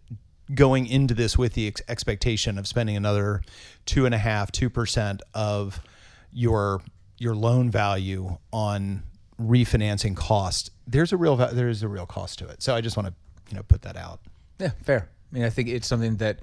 going 0.55 0.87
into 0.87 1.15
this 1.15 1.39
with 1.39 1.55
the 1.55 1.69
ex- 1.69 1.83
expectation 1.89 2.59
of 2.59 2.67
spending 2.67 2.97
another 2.97 3.43
two 3.87 4.07
and 4.07 4.15
a 4.15 4.19
half, 4.19 4.53
two 4.53 4.71
percent 4.71 5.23
of 5.35 5.81
your 6.33 6.83
your 7.19 7.35
loan 7.35 7.71
value 7.71 8.37
on 8.53 9.03
refinancing 9.41 10.17
cost, 10.17 10.71
there's 10.87 11.13
a 11.13 11.17
real 11.17 11.37
there 11.37 11.69
is 11.69 11.83
a 11.83 11.89
real 11.89 12.07
cost 12.07 12.39
to 12.41 12.49
it. 12.49 12.63
So 12.63 12.75
I 12.75 12.81
just 12.81 12.97
want 12.97 13.09
to 13.09 13.15
you 13.51 13.57
know 13.57 13.63
put 13.63 13.83
that 13.83 13.97
out. 13.97 14.21
Yeah, 14.59 14.71
fair. 14.83 15.09
I 15.31 15.35
mean, 15.35 15.45
I 15.45 15.51
think 15.51 15.69
it's 15.69 15.87
something 15.87 16.17
that 16.17 16.41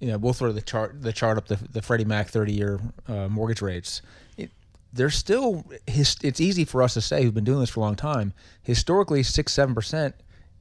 you 0.00 0.08
know 0.08 0.18
we'll 0.18 0.32
throw 0.32 0.52
the 0.52 0.62
chart 0.62 1.00
the 1.02 1.12
chart 1.12 1.38
up 1.38 1.48
the 1.48 1.56
the 1.56 1.82
Freddie 1.82 2.04
Mac 2.04 2.28
30 2.28 2.52
year 2.52 2.80
uh, 3.08 3.28
mortgage 3.28 3.62
rates. 3.62 4.02
It, 4.36 4.50
there's 4.92 5.14
still 5.14 5.64
his, 5.86 6.16
it's 6.22 6.40
easy 6.40 6.64
for 6.64 6.82
us 6.82 6.94
to 6.94 7.00
say 7.00 7.22
who've 7.22 7.34
been 7.34 7.44
doing 7.44 7.60
this 7.60 7.70
for 7.70 7.80
a 7.80 7.82
long 7.82 7.96
time. 7.96 8.32
Historically, 8.62 9.22
six 9.22 9.52
seven 9.52 9.74
percent 9.74 10.14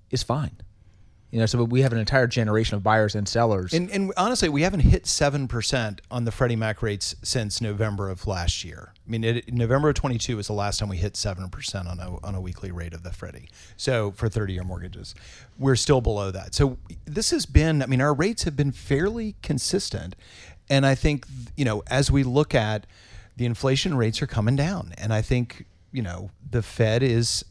is 0.10 0.24
fine. 0.24 0.58
You 1.32 1.40
know, 1.40 1.46
so 1.46 1.62
we 1.66 1.82
have 1.82 1.92
an 1.92 2.00
entire 2.00 2.26
generation 2.26 2.78
of 2.78 2.84
buyers 2.84 3.14
and 3.14 3.28
sellers. 3.28 3.74
And, 3.74 3.92
and 3.92 4.14
honestly, 4.16 4.48
we 4.48 4.62
haven't 4.62 4.80
hit 4.80 5.06
seven 5.06 5.48
percent 5.50 6.02
on 6.10 6.24
the 6.24 6.32
Freddie 6.32 6.56
Mac 6.56 6.82
rates 6.82 7.16
since 7.22 7.60
November 7.60 8.10
of 8.10 8.26
last 8.28 8.64
year. 8.64 8.94
I 9.06 9.10
mean, 9.10 9.24
it, 9.26 9.54
November 9.54 9.90
of 9.90 9.96
22 9.96 10.38
was 10.38 10.48
the 10.48 10.54
last 10.54 10.80
time 10.80 10.88
we 10.88 10.98
hit 10.98 11.18
seven 11.18 11.50
percent 11.50 11.88
on 11.90 12.00
a 12.00 12.18
on 12.26 12.34
a 12.34 12.40
weekly 12.40 12.72
rate 12.72 12.94
of 12.94 13.04
the 13.04 13.12
Freddie. 13.12 13.50
So 13.76 14.12
for 14.12 14.30
30 14.30 14.54
year 14.54 14.64
mortgages, 14.64 15.16
we're 15.60 15.76
still 15.76 16.00
below 16.00 16.32
that. 16.32 16.56
So 16.56 16.78
this 17.04 17.32
has 17.32 17.46
been. 17.46 17.82
I 17.82 17.88
mean, 17.88 18.02
our 18.02 18.14
rates 18.14 18.44
have 18.44 18.56
been 18.56 18.72
fairly 18.72 19.36
consistent, 19.42 20.16
and 20.70 20.86
I 20.86 20.96
think 20.96 21.26
you 21.58 21.66
know 21.66 21.84
as 21.88 22.10
we 22.10 22.24
look 22.24 22.56
at 22.56 22.88
the 23.36 23.46
inflation 23.46 23.98
rates 23.98 24.22
are 24.22 24.28
coming 24.28 24.56
down, 24.56 24.94
and 24.98 25.14
I 25.14 25.22
think 25.22 25.66
you 25.92 26.02
know 26.02 26.32
the 26.50 26.62
Fed 26.62 27.04
is 27.04 27.44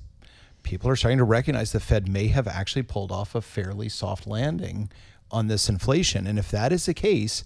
people 0.66 0.90
are 0.90 0.96
starting 0.96 1.18
to 1.18 1.25
recognize 1.25 1.73
the 1.73 1.80
Fed 1.80 2.08
may 2.08 2.26
have 2.26 2.49
actually 2.49 2.82
pulled 2.82 3.12
off 3.12 3.35
a 3.35 3.40
fairly 3.40 3.88
soft 3.88 4.26
landing 4.26 4.90
on 5.30 5.46
this 5.46 5.68
inflation. 5.68 6.26
And 6.26 6.38
if 6.38 6.50
that 6.50 6.73
is 6.73 6.87
the 6.87 6.94
case, 6.94 7.44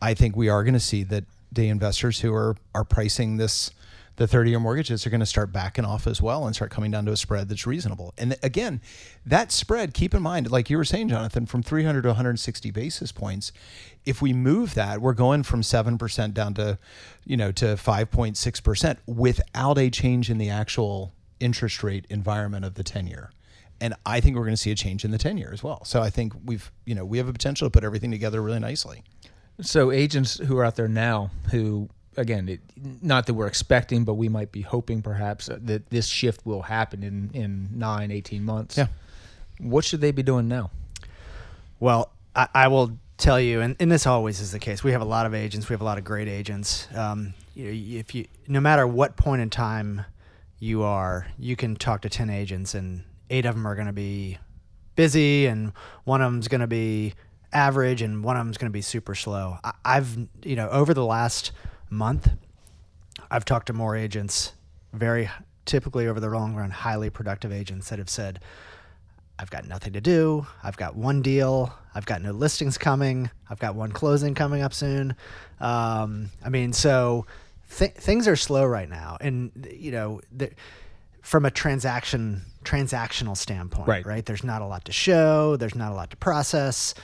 I 0.00 0.12
think 0.14 0.36
we 0.36 0.50
are 0.50 0.62
going 0.62 0.74
to 0.74 0.80
see 0.80 1.02
that 1.04 1.24
the 1.50 1.68
investors 1.68 2.20
who 2.20 2.32
are 2.32 2.56
are 2.74 2.84
pricing 2.84 3.38
this 3.38 3.70
the 4.16 4.26
30 4.26 4.50
year 4.50 4.60
mortgages 4.60 5.06
are 5.06 5.10
going 5.10 5.20
to 5.20 5.26
start 5.26 5.50
backing 5.50 5.86
off 5.86 6.06
as 6.06 6.20
well 6.20 6.46
and 6.46 6.54
start 6.54 6.70
coming 6.70 6.90
down 6.90 7.06
to 7.06 7.12
a 7.12 7.16
spread 7.16 7.48
that's 7.48 7.66
reasonable. 7.66 8.12
And 8.18 8.36
again, 8.42 8.82
that 9.24 9.50
spread, 9.50 9.94
keep 9.94 10.12
in 10.12 10.20
mind, 10.20 10.50
like 10.50 10.68
you 10.68 10.76
were 10.76 10.84
saying, 10.84 11.08
Jonathan, 11.08 11.46
from 11.46 11.62
300 11.62 12.02
to 12.02 12.08
160 12.08 12.70
basis 12.70 13.12
points, 13.12 13.50
if 14.04 14.20
we 14.20 14.34
move 14.34 14.74
that, 14.74 15.00
we're 15.00 15.14
going 15.14 15.42
from 15.42 15.62
7% 15.62 16.34
down 16.34 16.52
to, 16.54 16.78
you 17.24 17.38
know, 17.38 17.50
to 17.52 17.64
5.6% 17.76 18.98
without 19.06 19.78
a 19.78 19.88
change 19.88 20.28
in 20.28 20.36
the 20.36 20.50
actual 20.50 21.14
interest 21.40 21.82
rate 21.82 22.06
environment 22.08 22.64
of 22.64 22.74
the 22.74 22.84
10 22.84 23.06
year. 23.06 23.32
And 23.80 23.94
I 24.04 24.20
think 24.20 24.36
we're 24.36 24.44
going 24.44 24.54
to 24.54 24.60
see 24.60 24.70
a 24.70 24.74
change 24.74 25.04
in 25.04 25.10
the 25.10 25.18
10 25.18 25.38
year 25.38 25.50
as 25.52 25.62
well. 25.62 25.84
So 25.84 26.02
I 26.02 26.10
think 26.10 26.34
we've, 26.44 26.70
you 26.84 26.94
know, 26.94 27.04
we 27.04 27.18
have 27.18 27.28
a 27.28 27.32
potential 27.32 27.66
to 27.66 27.70
put 27.70 27.82
everything 27.82 28.10
together 28.10 28.42
really 28.42 28.58
nicely. 28.58 29.02
So 29.62 29.90
agents 29.90 30.38
who 30.38 30.58
are 30.58 30.64
out 30.64 30.76
there 30.76 30.88
now 30.88 31.30
who 31.50 31.88
again, 32.16 32.48
it, 32.48 32.60
not 33.02 33.26
that 33.26 33.34
we're 33.34 33.46
expecting, 33.46 34.04
but 34.04 34.14
we 34.14 34.28
might 34.28 34.52
be 34.52 34.62
hoping 34.62 35.02
perhaps 35.02 35.48
that 35.52 35.90
this 35.90 36.06
shift 36.06 36.44
will 36.44 36.62
happen 36.62 37.02
in, 37.02 37.30
in 37.32 37.68
nine, 37.74 38.10
18 38.10 38.44
months. 38.44 38.76
Yeah. 38.76 38.86
What 39.58 39.84
should 39.84 40.00
they 40.00 40.10
be 40.10 40.22
doing 40.22 40.48
now? 40.48 40.70
Well, 41.78 42.10
I, 42.34 42.48
I 42.54 42.68
will 42.68 42.98
tell 43.16 43.40
you, 43.40 43.60
and, 43.60 43.76
and 43.80 43.90
this 43.90 44.06
always 44.06 44.40
is 44.40 44.52
the 44.52 44.58
case. 44.58 44.82
We 44.82 44.92
have 44.92 45.02
a 45.02 45.06
lot 45.06 45.26
of 45.26 45.34
agents. 45.34 45.68
We 45.68 45.74
have 45.74 45.80
a 45.80 45.84
lot 45.84 45.98
of 45.98 46.04
great 46.04 46.28
agents. 46.28 46.88
Um, 46.94 47.34
you 47.54 47.64
know, 47.66 47.98
if 48.00 48.14
you, 48.14 48.26
no 48.48 48.60
matter 48.60 48.86
what 48.86 49.16
point 49.16 49.42
in 49.42 49.50
time 49.50 50.04
you 50.60 50.84
are, 50.84 51.26
you 51.38 51.56
can 51.56 51.74
talk 51.74 52.02
to 52.02 52.08
ten 52.08 52.30
agents, 52.30 52.74
and 52.74 53.02
eight 53.30 53.46
of 53.46 53.56
them 53.56 53.66
are 53.66 53.74
going 53.74 53.88
to 53.88 53.92
be 53.92 54.38
busy, 54.94 55.46
and 55.46 55.72
one 56.04 56.22
of 56.22 56.30
them's 56.30 56.46
going 56.46 56.60
to 56.60 56.68
be 56.68 57.14
average, 57.52 58.02
and 58.02 58.22
one 58.22 58.36
of 58.36 58.46
them's 58.46 58.58
going 58.58 58.70
to 58.70 58.72
be 58.72 58.82
super 58.82 59.16
slow. 59.16 59.58
I, 59.64 59.72
I've, 59.84 60.16
you 60.44 60.54
know, 60.54 60.68
over 60.68 60.94
the 60.94 61.04
last 61.04 61.50
month, 61.88 62.30
I've 63.30 63.44
talked 63.44 63.66
to 63.66 63.72
more 63.72 63.96
agents, 63.96 64.52
very 64.92 65.28
typically 65.64 66.06
over 66.06 66.20
the 66.20 66.28
long 66.28 66.54
run, 66.54 66.70
highly 66.70 67.10
productive 67.10 67.52
agents 67.52 67.90
that 67.90 67.98
have 67.98 68.10
said, 68.10 68.40
I've 69.38 69.50
got 69.50 69.66
nothing 69.66 69.94
to 69.94 70.00
do. 70.02 70.46
I've 70.62 70.76
got 70.76 70.96
one 70.96 71.22
deal. 71.22 71.72
I've 71.94 72.04
got 72.04 72.20
no 72.20 72.32
listings 72.32 72.76
coming. 72.76 73.30
I've 73.48 73.58
got 73.58 73.74
one 73.74 73.90
closing 73.90 74.34
coming 74.34 74.60
up 74.60 74.74
soon. 74.74 75.16
Um, 75.60 76.30
I 76.44 76.50
mean, 76.50 76.74
so 76.74 77.24
th- 77.76 77.92
things 77.92 78.28
are 78.28 78.36
slow 78.36 78.64
right 78.64 78.88
now, 78.88 79.16
and 79.20 79.68
you 79.72 79.90
know, 79.90 80.20
the, 80.32 80.50
from 81.22 81.44
a 81.44 81.50
transaction 81.50 82.42
transactional 82.64 83.36
standpoint, 83.36 83.88
right. 83.88 84.04
right? 84.04 84.26
There's 84.26 84.44
not 84.44 84.62
a 84.62 84.66
lot 84.66 84.84
to 84.86 84.92
show. 84.92 85.56
There's 85.56 85.74
not 85.74 85.92
a 85.92 85.94
lot 85.94 86.10
to 86.10 86.16
process. 86.16 86.94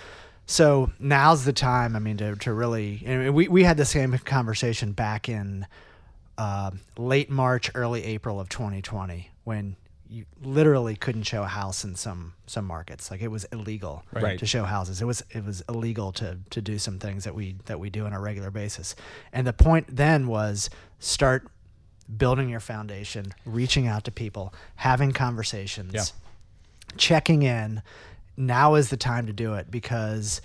So 0.46 0.90
now's 0.98 1.44
the 1.44 1.52
time. 1.52 1.96
I 1.96 1.98
mean, 1.98 2.18
to, 2.18 2.36
to 2.36 2.52
really, 2.52 3.02
and 3.04 3.34
we, 3.34 3.48
we 3.48 3.64
had 3.64 3.76
the 3.76 3.84
same 3.84 4.16
conversation 4.18 4.92
back 4.92 5.28
in 5.28 5.66
uh, 6.38 6.70
late 6.96 7.30
March, 7.30 7.70
early 7.74 8.04
April 8.04 8.38
of 8.38 8.48
2020 8.48 9.30
when 9.44 9.76
you 10.08 10.24
literally 10.42 10.96
couldn't 10.96 11.24
show 11.24 11.42
a 11.42 11.48
house 11.48 11.84
in 11.84 11.96
some 11.96 12.34
some 12.46 12.64
markets. 12.64 13.10
Like 13.10 13.22
it 13.22 13.28
was 13.28 13.44
illegal 13.46 14.04
right. 14.12 14.38
to 14.38 14.46
show 14.46 14.64
houses. 14.64 15.02
It 15.02 15.04
was 15.04 15.22
it 15.30 15.44
was 15.44 15.62
illegal 15.68 16.12
to 16.12 16.38
to 16.50 16.60
do 16.60 16.78
some 16.78 16.98
things 16.98 17.24
that 17.24 17.34
we 17.34 17.56
that 17.66 17.80
we 17.80 17.90
do 17.90 18.06
on 18.06 18.12
a 18.12 18.20
regular 18.20 18.50
basis. 18.50 18.94
And 19.32 19.46
the 19.46 19.52
point 19.52 19.86
then 19.88 20.26
was 20.26 20.70
start 20.98 21.48
building 22.16 22.48
your 22.48 22.60
foundation, 22.60 23.34
reaching 23.44 23.86
out 23.86 24.04
to 24.04 24.12
people, 24.12 24.54
having 24.76 25.12
conversations, 25.12 25.92
yeah. 25.92 26.04
checking 26.96 27.42
in, 27.42 27.82
now 28.36 28.74
is 28.74 28.90
the 28.90 28.96
time 28.96 29.26
to 29.26 29.32
do 29.32 29.54
it 29.54 29.70
because 29.70 30.40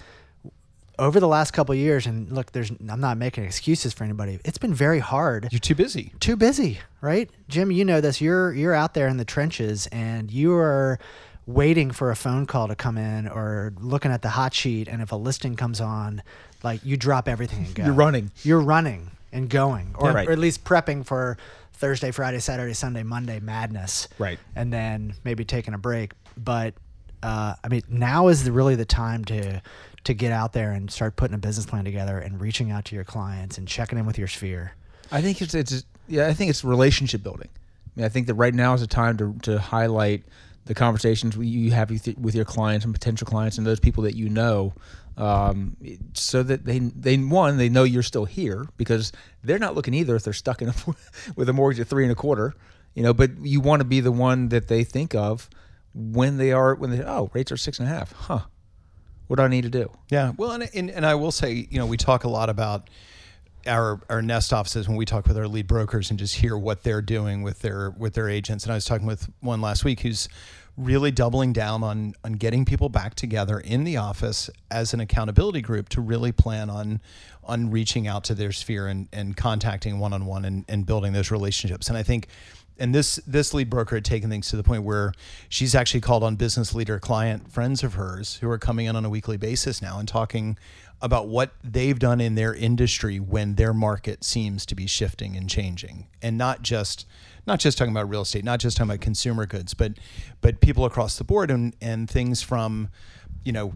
over 1.00 1.20
the 1.20 1.28
last 1.28 1.52
couple 1.52 1.74
years 1.74 2.06
and 2.06 2.32
look 2.32 2.52
there's 2.52 2.72
i'm 2.90 3.00
not 3.00 3.18
making 3.18 3.44
excuses 3.44 3.94
for 3.94 4.04
anybody. 4.04 4.40
It's 4.46 4.58
been 4.58 4.74
very 4.74 5.00
hard. 5.00 5.48
You're 5.52 5.60
too 5.60 5.76
busy. 5.76 6.14
Too 6.20 6.36
busy 6.36 6.80
right? 7.02 7.30
Jim 7.50 7.72
you 7.72 7.84
know 7.84 8.00
this. 8.00 8.22
You're 8.22 8.54
you're 8.54 8.74
out 8.74 8.94
there 8.94 9.08
in 9.08 9.18
the 9.18 9.26
trenches 9.26 9.88
and 9.88 10.32
you 10.32 10.54
are 10.54 11.00
waiting 11.48 11.92
for 11.92 12.12
a 12.12 12.16
phone 12.16 12.46
call 12.46 12.68
to 12.68 12.76
come 12.76 12.98
in 12.98 13.28
or 13.28 13.74
looking 13.80 14.12
at 14.12 14.22
the 14.22 14.30
hot 14.30 14.54
sheet 14.54 14.88
and 14.88 15.02
if 15.02 15.12
a 15.12 15.16
listing 15.16 15.56
comes 15.56 15.82
on 15.82 16.22
like 16.64 16.86
you 16.86 16.96
drop 16.96 17.28
everything 17.28 17.66
and 17.66 17.76
go. 17.76 17.84
you're 17.86 17.94
running. 17.94 18.32
You're 18.44 18.62
running 18.62 19.12
and 19.34 19.50
going 19.50 19.96
or, 19.98 20.10
yeah, 20.10 20.16
right. 20.16 20.28
or 20.28 20.32
at 20.32 20.40
least 20.40 20.64
prepping 20.66 21.06
for 21.06 21.38
thursday 21.72 22.12
friday 22.12 22.38
saturday 22.40 22.74
sunday 22.74 23.04
monday 23.04 23.40
madness. 23.40 24.08
Right. 24.20 24.40
And 24.56 24.72
then 24.72 25.16
maybe 25.24 25.44
taking 25.44 25.74
a 25.74 25.80
break. 25.80 26.14
But 26.38 26.76
uh, 27.24 27.56
I 27.64 27.68
mean, 27.68 27.84
now 27.88 28.28
is 28.30 28.44
the, 28.44 28.52
really 28.52 28.76
the 28.76 28.86
time 28.86 29.26
to 29.26 29.62
to 30.04 30.14
get 30.14 30.32
out 30.32 30.54
there 30.54 30.72
and 30.72 30.92
start 30.92 31.16
putting 31.16 31.36
a 31.36 31.38
business 31.38 31.66
plan 31.66 31.86
together 31.86 32.18
and 32.18 32.42
reaching 32.42 32.72
out 32.72 32.86
to 32.86 32.96
your 32.96 33.04
clients 33.04 33.58
and 33.58 33.68
checking 33.68 34.00
in 34.00 34.06
with 34.06 34.18
your 34.18 34.28
sphere. 34.28 34.74
I 35.12 35.22
think 35.22 35.42
it's 35.42 35.54
it's 35.54 35.84
yeah, 36.08 36.28
I 36.28 36.34
think 36.34 36.50
it's 36.50 36.64
relationship 36.64 37.24
building. 37.24 37.50
I 37.54 37.90
mean, 37.96 38.06
I 38.06 38.10
think 38.10 38.28
that 38.28 38.36
right 38.36 38.54
now 38.54 38.74
is 38.74 38.82
the 38.82 38.88
time 38.88 39.18
to 39.18 39.36
to 39.44 39.60
highlight 39.60 40.24
the 40.66 40.74
conversations 40.74 41.36
you 41.36 41.72
have 41.72 41.90
with 41.90 42.36
your 42.36 42.46
clients 42.46 42.86
and 42.86 42.94
potential 42.94 43.26
clients 43.26 43.58
and 43.58 43.66
those 43.66 43.80
people 43.80 44.04
that 44.04 44.16
you 44.16 44.30
know, 44.30 44.74
um, 45.18 45.76
so 46.14 46.44
that 46.44 46.66
they 46.66 46.80
they 46.80 47.18
one 47.18 47.58
they 47.58 47.70
know 47.70 47.84
you're 47.84 48.04
still 48.04 48.26
here 48.26 48.68
because 48.78 49.12
they're 49.44 49.60
not 49.60 49.76
looking 49.76 49.94
either 49.94 50.16
if 50.16 50.24
they're 50.24 50.34
stuck 50.34 50.62
in 50.62 50.70
a, 50.70 50.74
with 51.36 51.50
a 51.50 51.54
mortgage 51.54 51.80
at 51.80 51.88
three 51.88 52.04
and 52.04 52.12
a 52.12 52.16
quarter, 52.16 52.54
you 52.94 53.04
know. 53.04 53.14
But 53.14 53.32
you 53.42 53.60
want 53.60 53.82
to 53.82 53.86
be 53.86 54.00
the 54.00 54.12
one 54.12 54.50
that 54.50 54.68
they 54.68 54.84
think 54.84 55.14
of 55.14 55.50
when 55.94 56.38
they 56.38 56.52
are 56.52 56.76
when 56.76 56.90
they 56.92 57.04
oh 57.04 57.30
rates 57.34 57.52
are 57.52 57.58
six 57.58 57.80
and 57.80 57.88
a 57.88 57.92
half 57.92 58.14
huh 58.14 58.40
what 59.32 59.38
do 59.38 59.44
i 59.44 59.48
need 59.48 59.62
to 59.62 59.70
do? 59.70 59.90
Yeah. 60.10 60.34
Well 60.36 60.52
and, 60.52 60.70
and, 60.76 60.92
and 60.92 61.06
i 61.06 61.16
will 61.16 61.32
say 61.32 61.66
you 61.72 61.80
know 61.80 61.86
we 61.86 61.96
talk 61.96 62.26
a 62.26 62.28
lot 62.28 62.50
about 62.50 62.90
our 63.66 64.02
our 64.10 64.22
nest 64.22 64.52
offices 64.52 64.90
when 64.90 64.98
we 64.98 65.06
talk 65.06 65.26
with 65.26 65.38
our 65.38 65.48
lead 65.48 65.68
brokers 65.68 66.10
and 66.10 66.20
just 66.20 66.36
hear 66.36 66.58
what 66.58 66.84
they're 66.84 67.02
doing 67.02 67.42
with 67.42 67.62
their 67.62 67.92
with 67.92 68.14
their 68.14 68.28
agents. 68.28 68.66
And 68.66 68.74
i 68.74 68.76
was 68.76 68.84
talking 68.84 69.08
with 69.08 69.30
one 69.40 69.62
last 69.62 69.86
week 69.86 70.02
who's 70.02 70.28
really 70.76 71.12
doubling 71.12 71.54
down 71.54 71.82
on 71.82 72.14
on 72.26 72.34
getting 72.34 72.66
people 72.66 72.90
back 72.90 73.16
together 73.16 73.58
in 73.62 73.86
the 73.86 73.96
office 73.96 74.50
as 74.70 74.94
an 74.94 75.00
accountability 75.00 75.62
group 75.62 75.88
to 75.88 76.02
really 76.02 76.34
plan 76.34 76.70
on 76.70 77.00
on 77.46 77.72
reaching 77.72 78.08
out 78.08 78.26
to 78.26 78.36
their 78.36 78.52
sphere 78.52 78.88
and, 78.88 79.08
and 79.14 79.38
contacting 79.38 79.98
one 79.98 80.12
on 80.12 80.26
one 80.26 80.44
and, 80.44 80.66
and 80.68 80.86
building 80.86 81.14
those 81.14 81.32
relationships. 81.32 81.88
And 81.88 81.98
i 81.98 82.04
think 82.04 82.28
and 82.82 82.96
this 82.96 83.18
this 83.28 83.54
lead 83.54 83.70
broker 83.70 83.96
had 83.96 84.04
taken 84.04 84.30
things 84.30 84.50
to 84.50 84.58
the 84.58 84.64
point 84.64 84.84
where 84.84 85.14
she's 85.48 85.76
actually 85.76 86.02
called 86.02 86.24
on 86.24 86.36
business 86.36 86.74
leader 86.74 87.00
client 87.00 87.52
friends 87.52 87.84
of 87.84 87.94
hers 87.94 88.38
who 88.38 88.50
are 88.50 88.58
coming 88.58 88.88
in 88.88 88.96
on 88.96 89.06
a 89.06 89.10
weekly 89.10 89.38
basis 89.38 89.82
now 89.82 90.00
and 90.00 90.08
talking 90.08 90.58
about 91.02 91.28
what 91.28 91.52
they've 91.64 92.00
done 92.00 92.20
in 92.20 92.36
their 92.36 92.54
industry 92.54 93.20
when 93.20 93.56
their 93.56 93.74
market 93.74 94.24
seems 94.24 94.66
to 94.68 94.76
be 94.76 94.86
shifting 94.86 95.36
and 95.36 95.50
changing. 95.50 96.08
And 96.22 96.38
not 96.38 96.62
just 96.62 97.08
not 97.48 97.60
just 97.60 97.78
talking 97.78 97.92
about 97.92 98.10
real 98.10 98.22
estate 98.22 98.44
not 98.44 98.60
just 98.60 98.78
talking 98.78 98.90
about 98.90 99.02
consumer 99.02 99.46
goods 99.46 99.74
but 99.76 99.94
but 100.42 100.60
people 100.60 100.86
across 100.86 101.18
the 101.18 101.24
board 101.24 101.52
and 101.52 101.76
and 101.82 102.10
things 102.10 102.42
from 102.42 102.90
you 103.44 103.52
know 103.52 103.74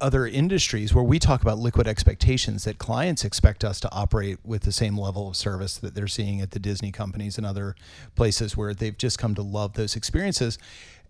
other 0.00 0.26
industries 0.26 0.94
where 0.94 1.04
we 1.04 1.18
talk 1.18 1.42
about 1.42 1.58
liquid 1.58 1.86
expectations 1.86 2.64
that 2.64 2.78
clients 2.78 3.24
expect 3.24 3.64
us 3.64 3.78
to 3.80 3.92
operate 3.92 4.38
with 4.44 4.62
the 4.62 4.72
same 4.72 4.98
level 4.98 5.28
of 5.28 5.36
service 5.36 5.76
that 5.78 5.94
they're 5.94 6.08
seeing 6.08 6.40
at 6.40 6.50
the 6.50 6.58
Disney 6.58 6.90
companies 6.90 7.38
and 7.38 7.46
other 7.46 7.76
places 8.16 8.56
where 8.56 8.74
they've 8.74 8.96
just 8.96 9.18
come 9.18 9.34
to 9.34 9.42
love 9.42 9.74
those 9.74 9.96
experiences. 9.96 10.58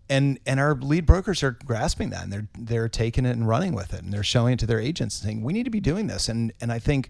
And 0.09 0.39
and 0.45 0.59
our 0.59 0.75
lead 0.75 1.05
brokers 1.05 1.41
are 1.41 1.51
grasping 1.51 2.09
that 2.09 2.23
and 2.23 2.33
they're 2.33 2.47
they're 2.57 2.89
taking 2.89 3.25
it 3.25 3.31
and 3.31 3.47
running 3.47 3.73
with 3.73 3.93
it 3.93 4.03
and 4.03 4.11
they're 4.11 4.23
showing 4.23 4.53
it 4.53 4.59
to 4.59 4.65
their 4.65 4.79
agents 4.79 5.19
and 5.19 5.27
saying 5.27 5.43
we 5.43 5.53
need 5.53 5.63
to 5.63 5.69
be 5.69 5.79
doing 5.79 6.07
this 6.07 6.27
and 6.27 6.51
and 6.59 6.71
I 6.71 6.79
think 6.79 7.09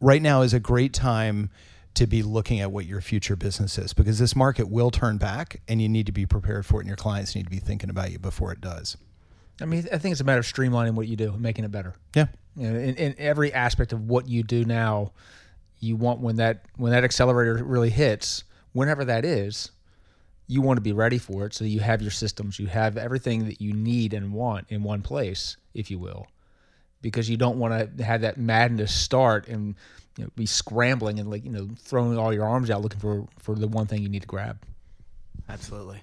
right 0.00 0.20
now 0.20 0.42
is 0.42 0.52
a 0.52 0.60
great 0.60 0.92
time 0.92 1.50
to 1.94 2.06
be 2.06 2.22
looking 2.22 2.60
at 2.60 2.70
what 2.70 2.84
your 2.84 3.00
future 3.00 3.36
business 3.36 3.78
is 3.78 3.94
because 3.94 4.18
this 4.18 4.36
market 4.36 4.68
will 4.68 4.90
turn 4.90 5.16
back 5.16 5.62
and 5.66 5.80
you 5.80 5.88
need 5.88 6.04
to 6.04 6.12
be 6.12 6.26
prepared 6.26 6.66
for 6.66 6.76
it 6.76 6.80
and 6.80 6.88
your 6.88 6.96
clients 6.96 7.34
need 7.34 7.44
to 7.44 7.50
be 7.50 7.58
thinking 7.58 7.88
about 7.88 8.12
you 8.12 8.18
before 8.18 8.52
it 8.52 8.60
does. 8.60 8.98
I 9.60 9.64
mean, 9.64 9.86
I 9.92 9.98
think 9.98 10.12
it's 10.12 10.20
a 10.20 10.24
matter 10.24 10.40
of 10.40 10.46
streamlining 10.46 10.94
what 10.94 11.08
you 11.08 11.16
do 11.16 11.32
and 11.32 11.40
making 11.40 11.64
it 11.64 11.70
better. 11.70 11.94
Yeah. 12.14 12.26
You 12.56 12.70
know, 12.70 12.78
in, 12.78 12.94
in 12.96 13.14
every 13.18 13.52
aspect 13.52 13.92
of 13.92 14.08
what 14.08 14.28
you 14.28 14.42
do 14.42 14.64
now, 14.64 15.12
you 15.78 15.96
want 15.96 16.20
when 16.20 16.36
that 16.36 16.64
when 16.76 16.92
that 16.92 17.04
accelerator 17.04 17.62
really 17.64 17.90
hits, 17.90 18.44
whenever 18.72 19.04
that 19.04 19.24
is, 19.24 19.70
you 20.46 20.62
want 20.62 20.76
to 20.78 20.82
be 20.82 20.92
ready 20.92 21.18
for 21.18 21.46
it. 21.46 21.54
So 21.54 21.64
you 21.64 21.80
have 21.80 22.00
your 22.02 22.10
systems, 22.10 22.58
you 22.58 22.66
have 22.66 22.96
everything 22.96 23.46
that 23.46 23.60
you 23.60 23.72
need 23.72 24.14
and 24.14 24.32
want 24.32 24.66
in 24.68 24.82
one 24.82 25.02
place, 25.02 25.56
if 25.74 25.90
you 25.90 25.98
will, 25.98 26.26
because 27.02 27.28
you 27.28 27.36
don't 27.36 27.58
want 27.58 27.98
to 27.98 28.04
have 28.04 28.22
that 28.22 28.38
madness 28.38 28.94
start 28.94 29.48
and 29.48 29.74
you 30.16 30.24
know, 30.24 30.30
be 30.34 30.46
scrambling 30.46 31.18
and 31.20 31.30
like 31.30 31.44
you 31.44 31.50
know 31.50 31.68
throwing 31.78 32.16
all 32.16 32.32
your 32.32 32.46
arms 32.46 32.70
out 32.70 32.80
looking 32.80 33.00
for 33.00 33.26
for 33.38 33.54
the 33.54 33.68
one 33.68 33.86
thing 33.86 34.02
you 34.02 34.08
need 34.08 34.22
to 34.22 34.28
grab. 34.28 34.58
Absolutely. 35.48 36.02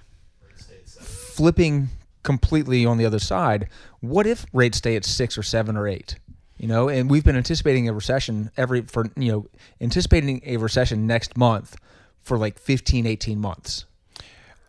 Flipping 0.86 1.90
completely 2.24 2.86
on 2.86 2.98
the 2.98 3.06
other 3.06 3.20
side. 3.20 3.70
What 4.00 4.26
if 4.26 4.46
rates 4.54 4.80
stay 4.80 4.96
at 4.96 5.06
six 5.06 5.38
or 5.38 5.44
seven 5.44 5.78
or 5.78 5.88
eight? 5.88 6.18
You 6.58 6.68
know, 6.68 6.88
and 6.88 7.10
we've 7.10 7.26
been 7.26 7.36
anticipating 7.36 7.90
a 7.90 7.94
recession 7.94 8.52
every 8.56 8.84
for 8.84 9.06
you 9.18 9.32
know 9.32 9.48
anticipating 9.82 10.42
a 10.46 10.58
recession 10.58 11.06
next 11.06 11.38
month 11.38 11.76
for 12.22 12.38
like 12.38 12.58
15, 12.58 13.06
18 13.06 13.40
months. 13.40 13.86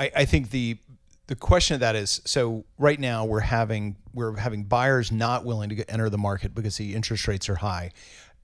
I, 0.01 0.11
I 0.17 0.25
think 0.25 0.51
the 0.51 0.79
the 1.27 1.37
question 1.37 1.75
of 1.75 1.81
that 1.81 1.97
is 1.97 2.21
so 2.25 2.65
right 2.79 2.99
now 2.99 3.25
we're 3.25 3.41
having 3.41 3.97
we're 4.13 4.37
having 4.37 4.65
buyers 4.65 5.11
not 5.11 5.45
willing 5.45 5.71
to 5.71 5.91
enter 5.91 6.11
the 6.11 6.19
market 6.19 6.55
because 6.55 6.77
the 6.77 6.95
interest 6.95 7.29
rates 7.29 7.49
are 7.49 7.57
high 7.57 7.93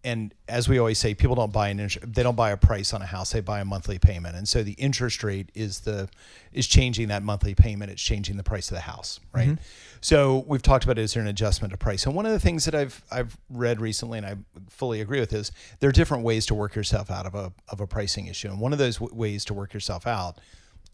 and 0.02 0.34
as 0.48 0.68
we 0.68 0.78
always 0.78 0.98
say 0.98 1.14
people 1.14 1.36
don't 1.36 1.52
buy 1.52 1.68
an 1.68 1.88
they 2.06 2.22
don't 2.22 2.36
buy 2.36 2.50
a 2.50 2.56
price 2.56 2.92
on 2.94 3.02
a 3.02 3.06
house 3.06 3.32
they 3.32 3.40
buy 3.40 3.60
a 3.60 3.64
monthly 3.64 3.98
payment 3.98 4.36
and 4.36 4.48
so 4.48 4.62
the 4.62 4.72
interest 4.72 5.22
rate 5.22 5.50
is 5.54 5.80
the 5.80 6.08
is 6.52 6.66
changing 6.66 7.08
that 7.08 7.22
monthly 7.22 7.54
payment 7.54 7.90
it's 7.90 8.02
changing 8.02 8.36
the 8.36 8.42
price 8.42 8.70
of 8.70 8.74
the 8.74 8.82
house 8.82 9.20
right 9.32 9.48
mm-hmm. 9.48 9.62
so 10.00 10.44
we've 10.46 10.62
talked 10.62 10.84
about 10.84 10.98
is 10.98 11.14
there 11.14 11.22
an 11.22 11.28
adjustment 11.28 11.70
to 11.70 11.76
price 11.76 12.06
and 12.06 12.14
one 12.14 12.24
of 12.24 12.32
the 12.32 12.40
things 12.40 12.64
that 12.64 12.74
I've 12.74 13.02
I've 13.10 13.36
read 13.50 13.80
recently 13.80 14.18
and 14.18 14.26
I 14.26 14.36
fully 14.68 15.00
agree 15.00 15.20
with 15.20 15.32
is 15.32 15.52
there 15.80 15.90
are 15.90 15.92
different 15.92 16.24
ways 16.24 16.46
to 16.46 16.54
work 16.54 16.74
yourself 16.74 17.10
out 17.10 17.26
of 17.26 17.34
a 17.34 17.52
of 17.68 17.80
a 17.80 17.86
pricing 17.86 18.26
issue 18.26 18.48
and 18.48 18.60
one 18.60 18.72
of 18.72 18.78
those 18.78 18.96
w- 18.96 19.14
ways 19.14 19.44
to 19.46 19.54
work 19.54 19.74
yourself 19.74 20.06
out 20.06 20.40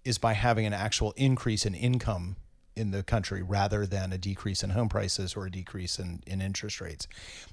is 0.04 0.18
by 0.18 0.32
having 0.32 0.66
an 0.66 0.72
actual 0.72 1.12
increase 1.16 1.66
in 1.66 1.74
income 1.74 2.36
in 2.76 2.90
the 2.90 3.02
country 3.02 3.42
rather 3.42 3.86
than 3.86 4.12
a 4.12 4.18
decrease 4.18 4.62
in 4.62 4.70
home 4.70 4.88
prices 4.88 5.34
or 5.34 5.46
a 5.46 5.50
decrease 5.50 5.98
in, 5.98 6.22
in 6.26 6.42
interest 6.42 6.80
rates. 6.80 7.08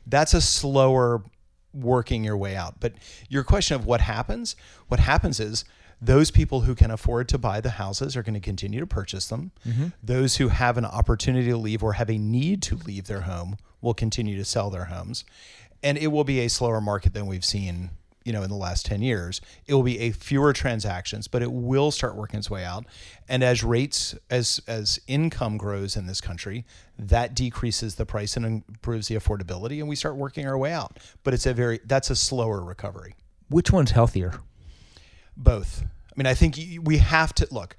That's 0.06 0.34
a 0.34 0.42
slower 0.42 1.24
working 1.74 2.24
your 2.24 2.38
way 2.38 2.56
out. 2.56 2.80
But 2.80 2.94
your 3.30 3.44
question 3.44 3.76
of 3.76 3.86
what 3.86 4.02
happens, 4.02 4.56
what 4.88 5.00
happens 5.00 5.40
is 5.40 5.66
those 6.02 6.32
people 6.32 6.62
who 6.62 6.76
can 6.76 6.92
afford 6.92 7.30
to 7.30 7.38
buy 7.38 7.62
the 7.62 7.72
houses 7.72 8.18
are 8.18 8.24
going 8.24 8.34
to 8.34 8.40
continue 8.40 8.80
to 8.80 8.88
purchase 8.88 9.28
them. 9.28 9.52
Mm-hmm. 9.66 9.88
Those 10.04 10.36
who 10.38 10.50
have 10.50 10.78
an 10.78 10.86
opportunity 10.86 11.48
to 11.50 11.58
leave 11.58 11.82
or 11.82 11.94
have 11.94 12.10
a 12.10 12.18
need 12.18 12.62
to 12.64 12.76
leave 12.76 13.08
their 13.08 13.22
home 13.22 13.58
will 13.82 13.94
continue 13.94 14.38
to 14.38 14.46
sell 14.46 14.70
their 14.70 14.86
homes. 14.86 15.24
And 15.82 15.98
it 15.98 16.08
will 16.08 16.24
be 16.24 16.40
a 16.42 16.50
slower 16.50 16.82
market 16.82 17.14
than 17.14 17.26
we've 17.26 17.46
seen 17.46 17.92
you 18.24 18.34
know 18.34 18.44
in 18.44 18.50
the 18.50 18.56
last 18.56 18.86
10 18.86 19.02
years 19.02 19.42
it 19.66 19.74
will 19.74 19.84
be 19.84 20.00
a 20.00 20.12
fewer 20.12 20.54
transactions 20.54 21.28
but 21.28 21.42
it 21.42 21.52
will 21.52 21.92
start 21.92 22.16
working 22.16 22.40
its 22.40 22.50
way 22.50 22.64
out. 22.64 22.86
And 23.28 23.44
as 23.44 23.64
rates 23.64 24.16
as 24.30 24.62
as 24.68 25.00
income 25.08 25.58
grows 25.58 25.96
in 25.96 26.08
this 26.08 26.22
country 26.22 26.66
that 26.98 27.36
decreases 27.36 27.96
the 27.96 28.06
price 28.06 28.36
and 28.38 28.46
improves 28.46 29.08
the 29.08 29.16
affordability 29.16 29.80
and 29.80 29.88
we 29.88 29.96
start 29.96 30.16
working 30.16 30.48
our 30.48 30.58
way 30.58 30.72
out. 30.72 31.00
But 31.24 31.34
it's 31.34 31.46
a 31.46 31.54
very 31.54 31.80
that's 31.86 32.10
a 32.10 32.16
slower 32.16 32.62
recovery. 32.64 33.16
Which 33.50 33.72
one's 33.72 33.92
healthier? 33.92 34.40
Both. 35.36 35.84
I 35.84 36.14
mean 36.16 36.28
i 36.28 36.36
think 36.36 36.60
we 36.84 36.98
have 36.98 37.34
to 37.36 37.48
look 37.50 37.76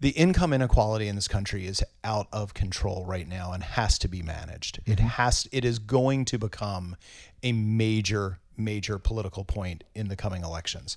the 0.00 0.10
income 0.10 0.52
inequality 0.52 1.08
in 1.08 1.16
this 1.16 1.28
country 1.28 1.66
is 1.66 1.82
out 2.04 2.28
of 2.32 2.54
control 2.54 3.04
right 3.04 3.26
now 3.26 3.52
and 3.52 3.62
has 3.62 3.98
to 4.00 4.08
be 4.08 4.22
managed. 4.22 4.80
Mm-hmm. 4.82 4.92
It 4.92 5.00
has 5.00 5.48
it 5.52 5.64
is 5.64 5.78
going 5.78 6.24
to 6.26 6.38
become 6.38 6.96
a 7.42 7.52
major 7.52 8.38
major 8.58 8.98
political 8.98 9.44
point 9.44 9.84
in 9.94 10.08
the 10.08 10.16
coming 10.16 10.42
elections. 10.42 10.96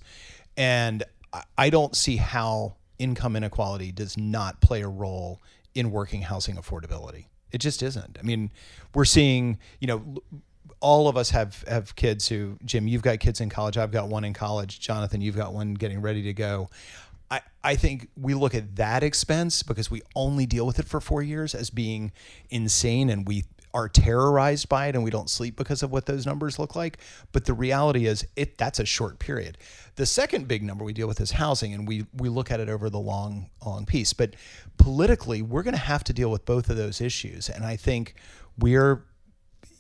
And 0.58 1.04
I 1.58 1.70
don't 1.70 1.96
see 1.96 2.18
how 2.18 2.76
income 3.00 3.36
inequality 3.36 3.92
does 3.92 4.18
not 4.18 4.60
play 4.62 4.82
a 4.82 4.88
role 4.88 5.40
in 5.74 5.92
working 5.92 6.24
housing 6.24 6.56
affordability. 6.56 7.26
It 7.52 7.60
just 7.60 7.82
isn't. 7.82 8.18
I 8.20 8.24
mean, 8.24 8.52
we're 8.94 9.06
seeing, 9.06 9.58
you 9.80 9.88
know, 9.88 10.16
all 10.80 11.08
of 11.08 11.16
us 11.16 11.30
have 11.30 11.64
have 11.68 11.96
kids 11.96 12.28
who 12.28 12.58
Jim, 12.66 12.88
you've 12.88 13.02
got 13.02 13.20
kids 13.20 13.40
in 13.40 13.50
college, 13.50 13.78
I've 13.78 13.92
got 13.92 14.08
one 14.08 14.24
in 14.24 14.34
college, 14.34 14.80
Jonathan, 14.80 15.22
you've 15.22 15.36
got 15.36 15.54
one 15.54 15.74
getting 15.76 16.02
ready 16.02 16.24
to 16.24 16.34
go. 16.34 16.70
I, 17.30 17.42
I 17.64 17.76
think 17.76 18.10
we 18.20 18.34
look 18.34 18.54
at 18.54 18.76
that 18.76 19.04
expense 19.04 19.64
because 19.64 19.90
we 19.90 20.02
only 20.16 20.46
deal 20.46 20.66
with 20.66 20.80
it 20.80 20.86
for 20.86 21.00
four 21.00 21.22
years 21.22 21.56
as 21.56 21.70
being 21.70 22.12
insane 22.50 23.10
and 23.10 23.28
we 23.28 23.46
are 23.74 23.90
terrorized 23.90 24.70
by 24.70 24.88
it 24.88 24.96
and 24.96 25.04
we 25.04 25.12
don't 25.12 25.30
sleep 25.30 25.56
because 25.56 25.84
of 25.84 25.92
what 25.92 26.06
those 26.06 26.26
numbers 26.26 26.60
look 26.60 26.76
like. 26.76 26.98
But 27.32 27.46
the 27.46 27.54
reality 27.54 28.06
is 28.06 28.26
it 28.36 28.58
that's 28.58 28.80
a 28.80 28.86
short 28.86 29.20
period. 29.20 29.58
The 29.96 30.06
second 30.06 30.48
big 30.48 30.64
number 30.64 30.84
we 30.84 30.94
deal 30.94 31.08
with 31.08 31.22
is 31.22 31.32
housing 31.32 31.74
and 31.74 31.88
we 31.88 32.06
we 32.18 32.30
look 32.30 32.52
at 32.52 32.60
it 32.60 32.70
over 32.70 32.90
the 32.90 33.00
long 33.00 33.50
long 33.66 33.86
piece. 33.86 34.14
But 34.14 34.36
politically, 34.78 35.42
we're 35.42 35.64
going 35.64 35.74
to 35.74 35.80
have 35.80 36.04
to 36.06 36.14
deal 36.14 36.32
with 36.32 36.46
both 36.46 36.70
of 36.70 36.78
those 36.78 37.02
issues 37.02 37.50
and 37.50 37.66
I 37.66 37.76
think 37.76 38.16
we're 38.58 39.06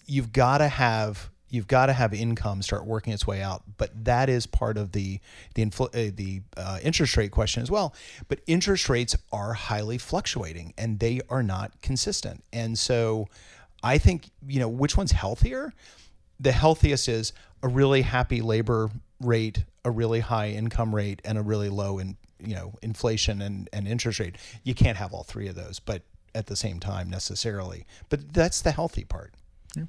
you've 0.05 0.33
got 0.33 0.59
to 0.59 0.67
have 0.67 1.29
you've 1.51 1.67
got 1.67 1.87
to 1.87 1.93
have 1.93 2.13
income 2.13 2.61
start 2.61 2.85
working 2.85 3.13
its 3.13 3.27
way 3.27 3.41
out 3.41 3.63
but 3.77 3.91
that 4.05 4.29
is 4.29 4.47
part 4.47 4.77
of 4.77 4.93
the 4.93 5.19
the 5.53 5.63
infl- 5.63 5.87
uh, 5.87 6.11
the 6.15 6.41
uh, 6.57 6.79
interest 6.81 7.15
rate 7.17 7.31
question 7.31 7.61
as 7.61 7.69
well 7.69 7.93
but 8.27 8.39
interest 8.47 8.89
rates 8.89 9.15
are 9.31 9.53
highly 9.53 9.97
fluctuating 9.97 10.73
and 10.77 10.99
they 10.99 11.21
are 11.29 11.43
not 11.43 11.79
consistent 11.81 12.43
and 12.51 12.79
so 12.79 13.27
I 13.83 13.97
think, 13.97 14.29
you 14.47 14.59
know, 14.59 14.69
which 14.69 14.97
one's 14.97 15.11
healthier? 15.11 15.73
The 16.39 16.51
healthiest 16.51 17.07
is 17.07 17.33
a 17.63 17.67
really 17.67 18.01
happy 18.01 18.41
labor 18.41 18.89
rate, 19.19 19.65
a 19.85 19.91
really 19.91 20.19
high 20.19 20.49
income 20.49 20.93
rate, 20.93 21.21
and 21.23 21.37
a 21.37 21.41
really 21.41 21.69
low 21.69 21.99
in 21.99 22.17
you 22.43 22.55
know 22.55 22.73
inflation 22.81 23.41
and, 23.41 23.69
and 23.71 23.87
interest 23.87 24.19
rate. 24.19 24.35
You 24.63 24.73
can't 24.73 24.97
have 24.97 25.13
all 25.13 25.23
three 25.23 25.47
of 25.47 25.55
those, 25.55 25.79
but 25.79 26.03
at 26.33 26.47
the 26.47 26.55
same 26.55 26.79
time 26.79 27.09
necessarily. 27.09 27.85
But 28.09 28.33
that's 28.33 28.61
the 28.61 28.71
healthy 28.71 29.03
part. 29.03 29.33
Yeah, 29.75 29.83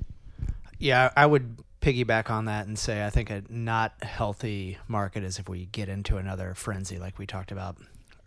yeah 0.78 1.10
I 1.16 1.26
would 1.26 1.58
piggyback 1.80 2.30
on 2.30 2.44
that 2.44 2.66
and 2.66 2.78
say 2.78 3.04
I 3.04 3.10
think 3.10 3.30
a 3.30 3.42
not 3.48 3.94
healthy 4.02 4.78
market 4.86 5.24
is 5.24 5.38
if 5.38 5.48
we 5.48 5.66
get 5.66 5.88
into 5.88 6.16
another 6.16 6.54
frenzy 6.54 6.98
like 6.98 7.18
we 7.18 7.26
talked 7.26 7.52
about 7.52 7.76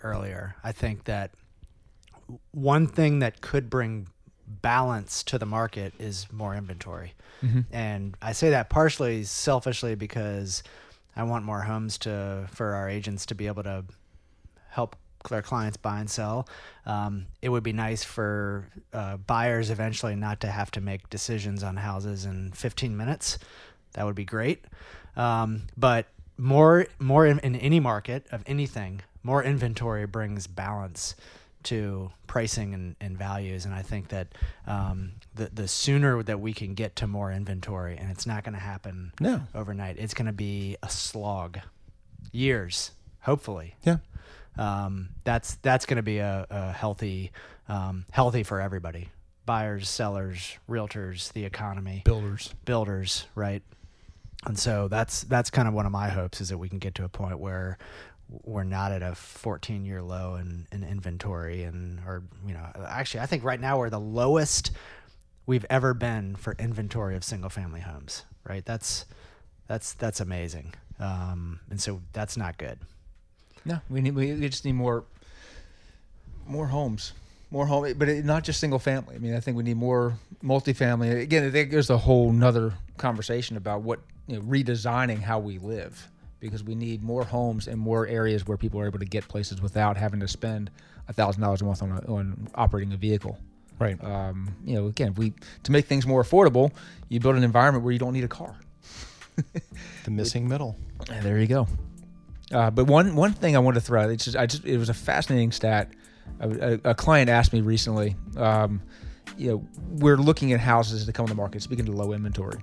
earlier. 0.04 0.56
I 0.64 0.72
think 0.72 1.06
that 1.06 1.32
one 2.52 2.88
thing 2.88 3.20
that 3.20 3.42
could 3.42 3.70
bring 3.70 4.08
balance 4.48 5.24
to 5.24 5.38
the 5.38 5.46
market 5.46 5.94
is 6.00 6.28
more 6.32 6.56
inventory. 6.56 7.14
Mm-hmm. 7.44 7.62
And 7.72 8.18
I 8.22 8.32
say 8.32 8.50
that 8.52 8.70
partially 8.70 9.24
selfishly 9.24 9.96
because 9.96 10.64
I 11.16 11.24
want 11.24 11.46
more 11.46 11.62
homes 11.62 11.98
to 12.00 12.48
for 12.52 12.74
our 12.74 12.90
agents 12.90 13.26
to 13.28 13.36
be 13.36 13.48
able 13.48 13.64
to 13.64 13.86
help 14.70 14.96
their 15.30 15.42
clients 15.42 15.78
buy 15.78 16.00
and 16.00 16.10
sell. 16.10 16.48
Um, 16.86 17.28
it 17.42 17.50
would 17.50 17.64
be 17.64 17.74
nice 17.74 18.04
for 18.04 18.68
uh, 18.94 19.18
buyers 19.18 19.70
eventually 19.70 20.16
not 20.16 20.40
to 20.42 20.48
have 20.48 20.72
to 20.72 20.82
make 20.82 21.10
decisions 21.10 21.64
on 21.64 21.78
houses 21.78 22.26
in 22.26 22.52
15 22.52 22.96
minutes. 22.96 23.40
That 23.94 24.06
would 24.06 24.16
be 24.16 24.26
great. 24.26 24.66
Um, 25.16 25.64
but 25.78 26.08
more 26.38 26.88
more 27.00 27.26
in, 27.26 27.40
in 27.40 27.56
any 27.56 27.80
market 27.80 28.28
of 28.32 28.44
anything, 28.46 29.02
more 29.24 29.44
inventory 29.44 30.06
brings 30.06 30.48
balance 30.48 31.16
to 31.66 32.12
pricing 32.28 32.74
and, 32.74 32.96
and 33.00 33.18
values. 33.18 33.66
And 33.66 33.74
I 33.74 33.82
think 33.82 34.10
that 34.10 34.28
um, 34.68 35.14
the 35.34 35.50
the 35.54 35.68
sooner 35.68 36.24
that 36.24 36.40
we 36.40 36.54
can 36.54 36.74
get 36.74 36.96
to 36.98 37.08
more 37.08 37.32
inventory, 37.32 37.98
and 37.98 38.10
it's 38.12 38.26
not 38.26 38.44
going 38.44 38.54
to 38.54 38.60
happen 38.60 39.12
no. 39.20 39.42
overnight. 39.54 39.98
It's 39.98 40.14
going 40.14 40.28
to 40.28 40.34
be 40.34 40.78
a 40.82 40.90
slog, 40.90 41.60
years, 42.32 42.92
hopefully. 43.22 43.76
Yeah. 43.84 43.98
Um, 44.58 45.10
that's 45.24 45.56
that's 45.56 45.86
going 45.86 45.98
to 45.98 46.04
be 46.04 46.20
a, 46.20 46.48
a 46.50 46.72
healthy 46.72 47.32
um, 47.68 48.06
healthy 48.12 48.44
for 48.44 48.62
everybody 48.62 49.10
buyers 49.46 49.88
sellers 49.88 50.58
realtors 50.68 51.32
the 51.34 51.46
economy 51.46 52.02
builders 52.04 52.56
builders 52.66 53.28
right 53.36 53.62
and 54.46 54.58
so 54.58 54.88
that's 54.88 55.24
that's 55.24 55.50
kind 55.50 55.68
of 55.68 55.74
one 55.74 55.86
of 55.86 55.92
my 55.92 56.10
hopes 56.10 56.42
is 56.42 56.50
that 56.50 56.58
we 56.58 56.70
can 56.70 56.80
get 56.80 56.96
to 56.96 57.04
a 57.04 57.10
point 57.10 57.40
where 57.40 57.78
we're 58.30 58.64
not 58.64 58.92
at 58.92 59.04
a 59.04 59.14
14 59.14 59.86
year 59.86 60.02
low 60.02 60.36
in, 60.36 60.68
in 60.72 60.84
inventory 60.84 61.64
and 61.64 62.00
or 62.08 62.24
you 62.48 62.54
know 62.54 62.66
actually 62.88 63.20
i 63.20 63.26
think 63.26 63.44
right 63.44 63.60
now 63.60 63.78
we're 63.78 63.90
the 63.90 64.00
lowest 64.00 64.72
we've 65.46 65.66
ever 65.70 65.94
been 65.94 66.36
for 66.36 66.56
inventory 66.58 67.16
of 67.16 67.24
single 67.24 67.50
family 67.50 67.82
homes 67.82 68.24
right? 68.48 68.66
That's 68.66 69.06
that's 69.68 69.94
that's 69.94 70.20
amazing. 70.20 70.74
Um, 71.00 71.60
and 71.70 71.82
so 71.82 72.02
that's 72.14 72.38
not 72.38 72.58
good. 72.58 72.80
No 73.66 73.80
we 73.90 74.02
need 74.02 74.16
we 74.16 74.40
just 74.48 74.66
need 74.66 74.74
more 74.74 75.04
more 76.48 76.68
homes 76.68 77.14
more 77.50 77.66
home 77.66 77.92
but 77.98 78.08
it, 78.08 78.24
not 78.24 78.44
just 78.44 78.60
single 78.60 78.78
family 78.78 79.16
i 79.16 79.18
mean 79.18 79.34
i 79.34 79.40
think 79.40 79.58
we 79.58 79.64
need 79.64 79.78
more 79.78 80.14
multifamily. 80.44 81.22
Again 81.22 81.52
there's 81.52 81.90
a 81.90 81.98
whole 81.98 82.32
nother 82.32 82.74
conversation 82.98 83.58
about 83.58 83.82
what 83.82 84.00
you 84.28 84.36
know 84.36 84.42
redesigning 84.44 85.20
how 85.20 85.40
we 85.40 85.58
live 85.58 86.08
because 86.46 86.64
we 86.64 86.76
need 86.76 87.04
more 87.04 87.24
homes 87.24 87.68
and 87.68 87.80
more 87.80 88.06
areas 88.08 88.48
where 88.48 88.58
people 88.58 88.80
are 88.80 88.86
able 88.86 89.00
to 89.00 89.06
get 89.06 89.28
places 89.28 89.62
without 89.62 89.98
having 89.98 90.20
to 90.20 90.28
spend 90.28 90.70
a 91.08 91.14
thousand 91.14 91.42
dollars 91.42 91.62
a 91.62 91.66
month 91.66 91.82
on, 91.82 91.92
a, 91.92 92.14
on 92.14 92.48
operating 92.56 92.94
a 92.94 92.98
vehicle. 92.98 93.38
Right. 93.80 94.02
Um, 94.04 94.56
you 94.64 94.76
know, 94.76 94.88
again, 94.88 95.14
we 95.16 95.34
to 95.64 95.72
make 95.72 95.86
things 95.86 96.06
more 96.06 96.24
affordable, 96.24 96.72
you 97.10 97.20
build 97.20 97.36
an 97.36 97.44
environment 97.44 97.84
where 97.84 97.92
you 97.92 98.00
don't 98.00 98.14
need 98.14 98.24
a 98.24 98.30
car. 98.30 98.56
the 100.06 100.12
missing 100.12 100.48
middle. 100.48 100.78
there 101.22 101.40
you 101.40 101.48
go. 101.48 101.68
Uh, 102.54 102.70
but 102.70 102.86
one 102.86 103.16
one 103.16 103.34
thing 103.34 103.56
I 103.56 103.60
wanted 103.60 103.80
to 103.80 103.86
throw 103.86 104.04
out, 104.04 104.10
it's 104.12 104.26
just, 104.26 104.38
I 104.38 104.46
just 104.46 104.64
it 104.66 104.78
was 104.78 104.90
a 104.90 104.94
fascinating 104.94 105.52
stat. 105.52 105.90
A, 106.40 106.50
a, 106.50 106.92
a 106.92 106.96
client 106.96 107.30
asked 107.30 107.52
me 107.54 107.62
recently. 107.62 108.16
Um, 108.38 108.82
you 109.38 109.50
know, 109.50 109.68
we're 109.90 110.18
looking 110.18 110.54
at 110.54 110.60
houses 110.60 111.06
to 111.06 111.12
come 111.12 111.24
on 111.26 111.30
the 111.30 111.36
market, 111.36 111.62
speaking 111.62 111.86
to 111.86 111.92
low 111.92 112.14
inventory 112.14 112.62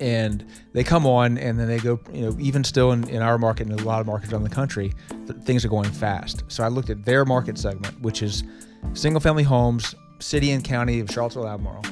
and 0.00 0.44
they 0.72 0.84
come 0.84 1.06
on 1.06 1.38
and 1.38 1.58
then 1.58 1.68
they 1.68 1.78
go 1.78 1.98
you 2.12 2.22
know 2.22 2.36
even 2.38 2.64
still 2.64 2.92
in, 2.92 3.08
in 3.08 3.22
our 3.22 3.38
market 3.38 3.66
and 3.66 3.80
a 3.80 3.84
lot 3.84 4.00
of 4.00 4.06
markets 4.06 4.32
around 4.32 4.42
the 4.42 4.48
country 4.48 4.92
th- 5.26 5.38
things 5.42 5.64
are 5.64 5.68
going 5.68 5.90
fast. 5.90 6.42
So 6.48 6.64
i 6.64 6.68
looked 6.68 6.90
at 6.90 7.04
their 7.04 7.24
market 7.24 7.58
segment 7.58 8.00
which 8.00 8.22
is 8.22 8.44
single 8.94 9.20
family 9.20 9.42
homes 9.42 9.94
city 10.18 10.50
and 10.52 10.64
county 10.64 11.00
of 11.00 11.10
charlottesville 11.10 11.48
albemarle 11.48 11.82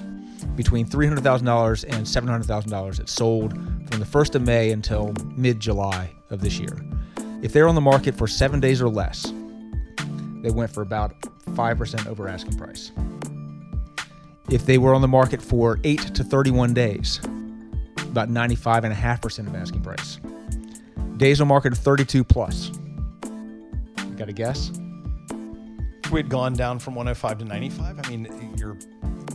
between 0.57 0.87
$300000 0.87 1.85
and 1.85 2.07
$700000 2.07 3.01
it 3.01 3.09
sold 3.09 3.53
from 3.89 4.01
the 4.01 4.07
1st 4.07 4.35
of 4.37 4.43
may 4.43 4.71
until 4.71 5.13
mid-july 5.37 6.13
of 6.31 6.41
this 6.41 6.59
year. 6.59 6.77
If 7.43 7.53
they're 7.53 7.69
on 7.69 7.75
the 7.75 7.81
market 7.81 8.15
for 8.15 8.27
seven 8.27 8.61
days 8.61 8.81
or 8.81 8.89
less 8.89 9.33
they 10.43 10.51
went 10.51 10.71
for 10.71 10.83
about 10.83 11.19
5% 11.21 12.07
over 12.07 12.29
asking 12.29 12.59
price. 12.59 12.93
If 14.51 14.67
they 14.67 14.77
were 14.77 14.95
on 14.95 15.01
the 15.01 15.09
market 15.09 15.41
for 15.41 15.81
8 15.85 16.15
to 16.15 16.23
31 16.23 16.75
days, 16.75 17.21
about 18.15 18.29
95.5% 18.29 19.49
of 19.49 19.55
asking 19.57 19.83
price. 19.83 20.21
Days 21.17 21.41
on 21.41 21.49
market 21.49 21.73
of 21.73 21.79
32 21.79 22.23
plus. 22.23 22.71
You 23.99 24.15
got 24.17 24.29
a 24.29 24.33
guess? 24.33 24.71
We 26.13 26.21
had 26.21 26.29
gone 26.29 26.53
down 26.53 26.79
from 26.79 26.95
105 26.95 27.39
to 27.39 27.45
95. 27.45 27.99
I 27.99 28.09
mean, 28.09 28.55
you're 28.57 28.77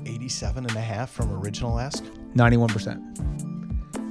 87 0.06 0.66
and 0.66 0.76
a 0.78 0.82
half 0.82 1.12
from 1.12 1.30
original 1.42 1.78
ask. 1.78 2.04
91%. 2.36 3.59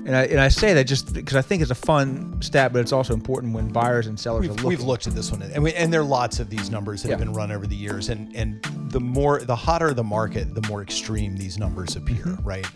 And 0.08 0.16
I, 0.16 0.22
and 0.24 0.40
I 0.40 0.48
say 0.48 0.72
that 0.72 0.84
just 0.84 1.12
because 1.12 1.36
I 1.36 1.42
think 1.42 1.60
it's 1.60 1.70
a 1.70 1.74
fun 1.74 2.40
stat, 2.40 2.72
but 2.72 2.80
it's 2.80 2.92
also 2.92 3.12
important 3.12 3.52
when 3.52 3.68
buyers 3.68 4.06
and 4.06 4.18
sellers 4.18 4.38
are 4.46 4.48
We've, 4.48 4.50
looking. 4.52 4.68
we've 4.70 4.80
looked 4.80 5.06
at 5.06 5.14
this 5.14 5.30
one, 5.30 5.42
and, 5.42 5.62
we, 5.62 5.74
and 5.74 5.92
there 5.92 6.00
are 6.00 6.04
lots 6.04 6.40
of 6.40 6.48
these 6.48 6.70
numbers 6.70 7.02
that 7.02 7.10
have 7.10 7.18
been 7.18 7.34
run 7.34 7.52
over 7.52 7.66
the 7.66 7.76
years, 7.76 8.08
and 8.08 8.34
and 8.34 8.62
the 8.90 9.00
more 9.00 9.40
the 9.40 9.54
hotter 9.54 9.92
the 9.92 10.02
market, 10.02 10.54
the 10.54 10.66
more 10.66 10.80
extreme 10.80 11.36
these 11.36 11.58
numbers 11.58 11.94
appear, 11.94 12.24
Mm-hmm. 12.24 12.42
right? 12.48 12.66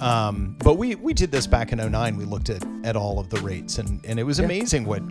Um, 0.00 0.56
but 0.64 0.78
we 0.78 0.94
we 0.94 1.12
did 1.12 1.30
this 1.30 1.46
back 1.46 1.72
in 1.72 1.78
09. 1.92 2.16
We 2.16 2.24
looked 2.24 2.48
at 2.48 2.64
at 2.82 2.96
all 2.96 3.18
of 3.18 3.28
the 3.28 3.40
rates, 3.40 3.76
and 3.76 4.02
and 4.06 4.18
it 4.18 4.22
was 4.24 4.38
Yeah. 4.38 4.46
amazing 4.46 4.86
what 4.86 5.02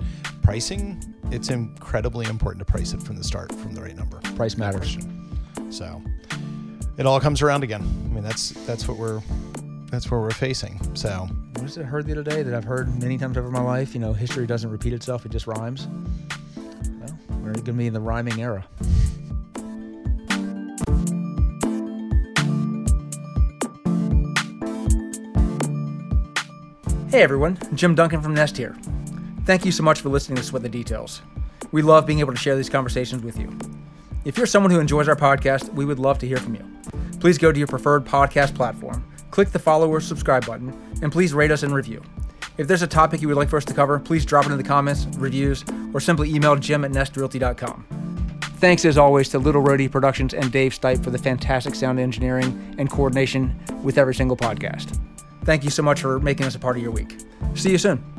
pricing. 0.42 1.00
It's 1.30 1.52
incredibly 1.52 2.26
important 2.26 2.66
to 2.66 2.72
price 2.72 2.94
it 2.94 3.04
from 3.04 3.16
the 3.16 3.24
start, 3.24 3.54
from 3.54 3.76
the 3.76 3.82
right 3.84 3.96
number. 3.96 4.18
Price 4.36 4.58
matters. 4.58 4.98
So 5.70 6.02
it 6.98 7.06
all 7.06 7.20
comes 7.20 7.44
around 7.44 7.64
again. 7.64 7.82
I 7.84 8.14
mean, 8.16 8.24
that's 8.24 8.50
that's 8.66 8.88
what 8.88 8.98
we're 8.98 9.22
that's 9.92 10.10
what 10.10 10.20
we're 10.22 10.32
facing. 10.32 10.80
So 10.96 11.28
What 11.60 11.70
is 11.70 11.76
it 11.76 11.82
I 11.82 11.84
heard 11.88 12.06
the 12.06 12.14
other 12.14 12.24
day 12.24 12.42
that 12.42 12.54
I've 12.54 12.64
heard 12.64 13.02
many 13.02 13.18
times 13.18 13.38
over 13.38 13.52
my 13.52 13.60
life? 13.60 13.94
You 13.94 14.00
know, 14.00 14.14
history 14.14 14.48
doesn't 14.48 14.72
repeat 14.72 14.94
itself, 14.94 15.26
it 15.26 15.30
just 15.30 15.46
rhymes. 15.46 15.90
Well, 16.56 17.20
we're 17.42 17.52
going 17.52 17.66
to 17.66 17.74
be 17.74 17.86
in 17.86 17.94
the 17.94 18.00
rhyming 18.00 18.40
era. 18.40 18.66
Hey 27.10 27.24
everyone, 27.24 27.58
Jim 27.76 27.94
Duncan 27.94 28.22
from 28.22 28.34
Nest 28.34 28.56
here. 28.56 28.78
Thank 29.44 29.66
you 29.66 29.74
so 29.74 29.84
much 29.84 30.00
for 30.00 30.08
listening 30.08 30.38
to 30.38 30.44
Sweat 30.44 30.64
the 30.64 30.70
Details. 30.70 31.22
We 31.74 31.82
love 31.82 32.06
being 32.06 32.22
able 32.22 32.32
to 32.32 32.40
share 32.40 32.56
these 32.56 32.70
conversations 32.70 33.22
with 33.22 33.38
you. 33.38 33.52
If 34.24 34.38
you're 34.38 34.48
someone 34.48 34.72
who 34.72 34.80
enjoys 34.80 35.10
our 35.10 35.16
podcast, 35.18 35.74
we 35.74 35.84
would 35.84 36.00
love 36.00 36.20
to 36.20 36.28
hear 36.28 36.38
from 36.38 36.56
you. 36.56 36.66
Please 37.20 37.38
go 37.38 37.52
to 37.52 37.58
your 37.58 37.68
preferred 37.68 38.06
podcast 38.06 38.56
platform, 38.56 39.04
click 39.32 39.50
the 39.50 39.60
follow 39.60 39.90
or 39.90 40.00
subscribe 40.00 40.46
button, 40.46 40.89
and 41.02 41.12
please 41.12 41.34
rate 41.34 41.52
us 41.52 41.64
and 41.64 41.74
review. 41.74 42.02
If 42.58 42.68
there's 42.68 42.82
a 42.82 42.88
topic 42.88 43.22
you 43.22 43.28
would 43.30 43.38
like 43.38 43.50
for 43.50 43.58
us 43.58 43.66
to 43.66 43.74
cover, 43.74 44.00
please 44.00 44.26
drop 44.26 44.46
it 44.46 44.52
in 44.52 44.58
the 44.58 44.64
comments, 44.64 45.08
reviews, 45.18 45.64
or 45.94 46.00
simply 46.00 46.34
email 46.34 46.56
jim 46.58 46.84
at 46.84 46.92
nestrealty.com. 46.92 47.86
Thanks 48.58 48.84
as 48.84 48.98
always 48.98 49.30
to 49.30 49.40
Little 49.40 49.64
Roadie 49.64 49.90
Productions 49.90 50.34
and 50.34 50.52
Dave 50.52 50.74
Stipe 50.74 51.02
for 51.02 51.12
the 51.12 51.18
fantastic 51.18 51.74
sound 51.74 51.98
engineering 52.00 52.76
and 52.78 52.90
coordination 52.90 53.58
with 53.82 53.98
every 53.98 54.14
single 54.14 54.36
podcast. 54.36 55.00
Thank 55.46 55.64
you 55.64 55.70
so 55.70 55.82
much 55.82 56.02
for 56.02 56.20
making 56.20 56.46
us 56.46 56.56
a 56.56 56.60
part 56.60 56.76
of 56.76 56.84
your 56.84 56.92
week. 56.92 57.22
See 57.56 57.72
you 57.72 57.78
soon. 57.78 58.19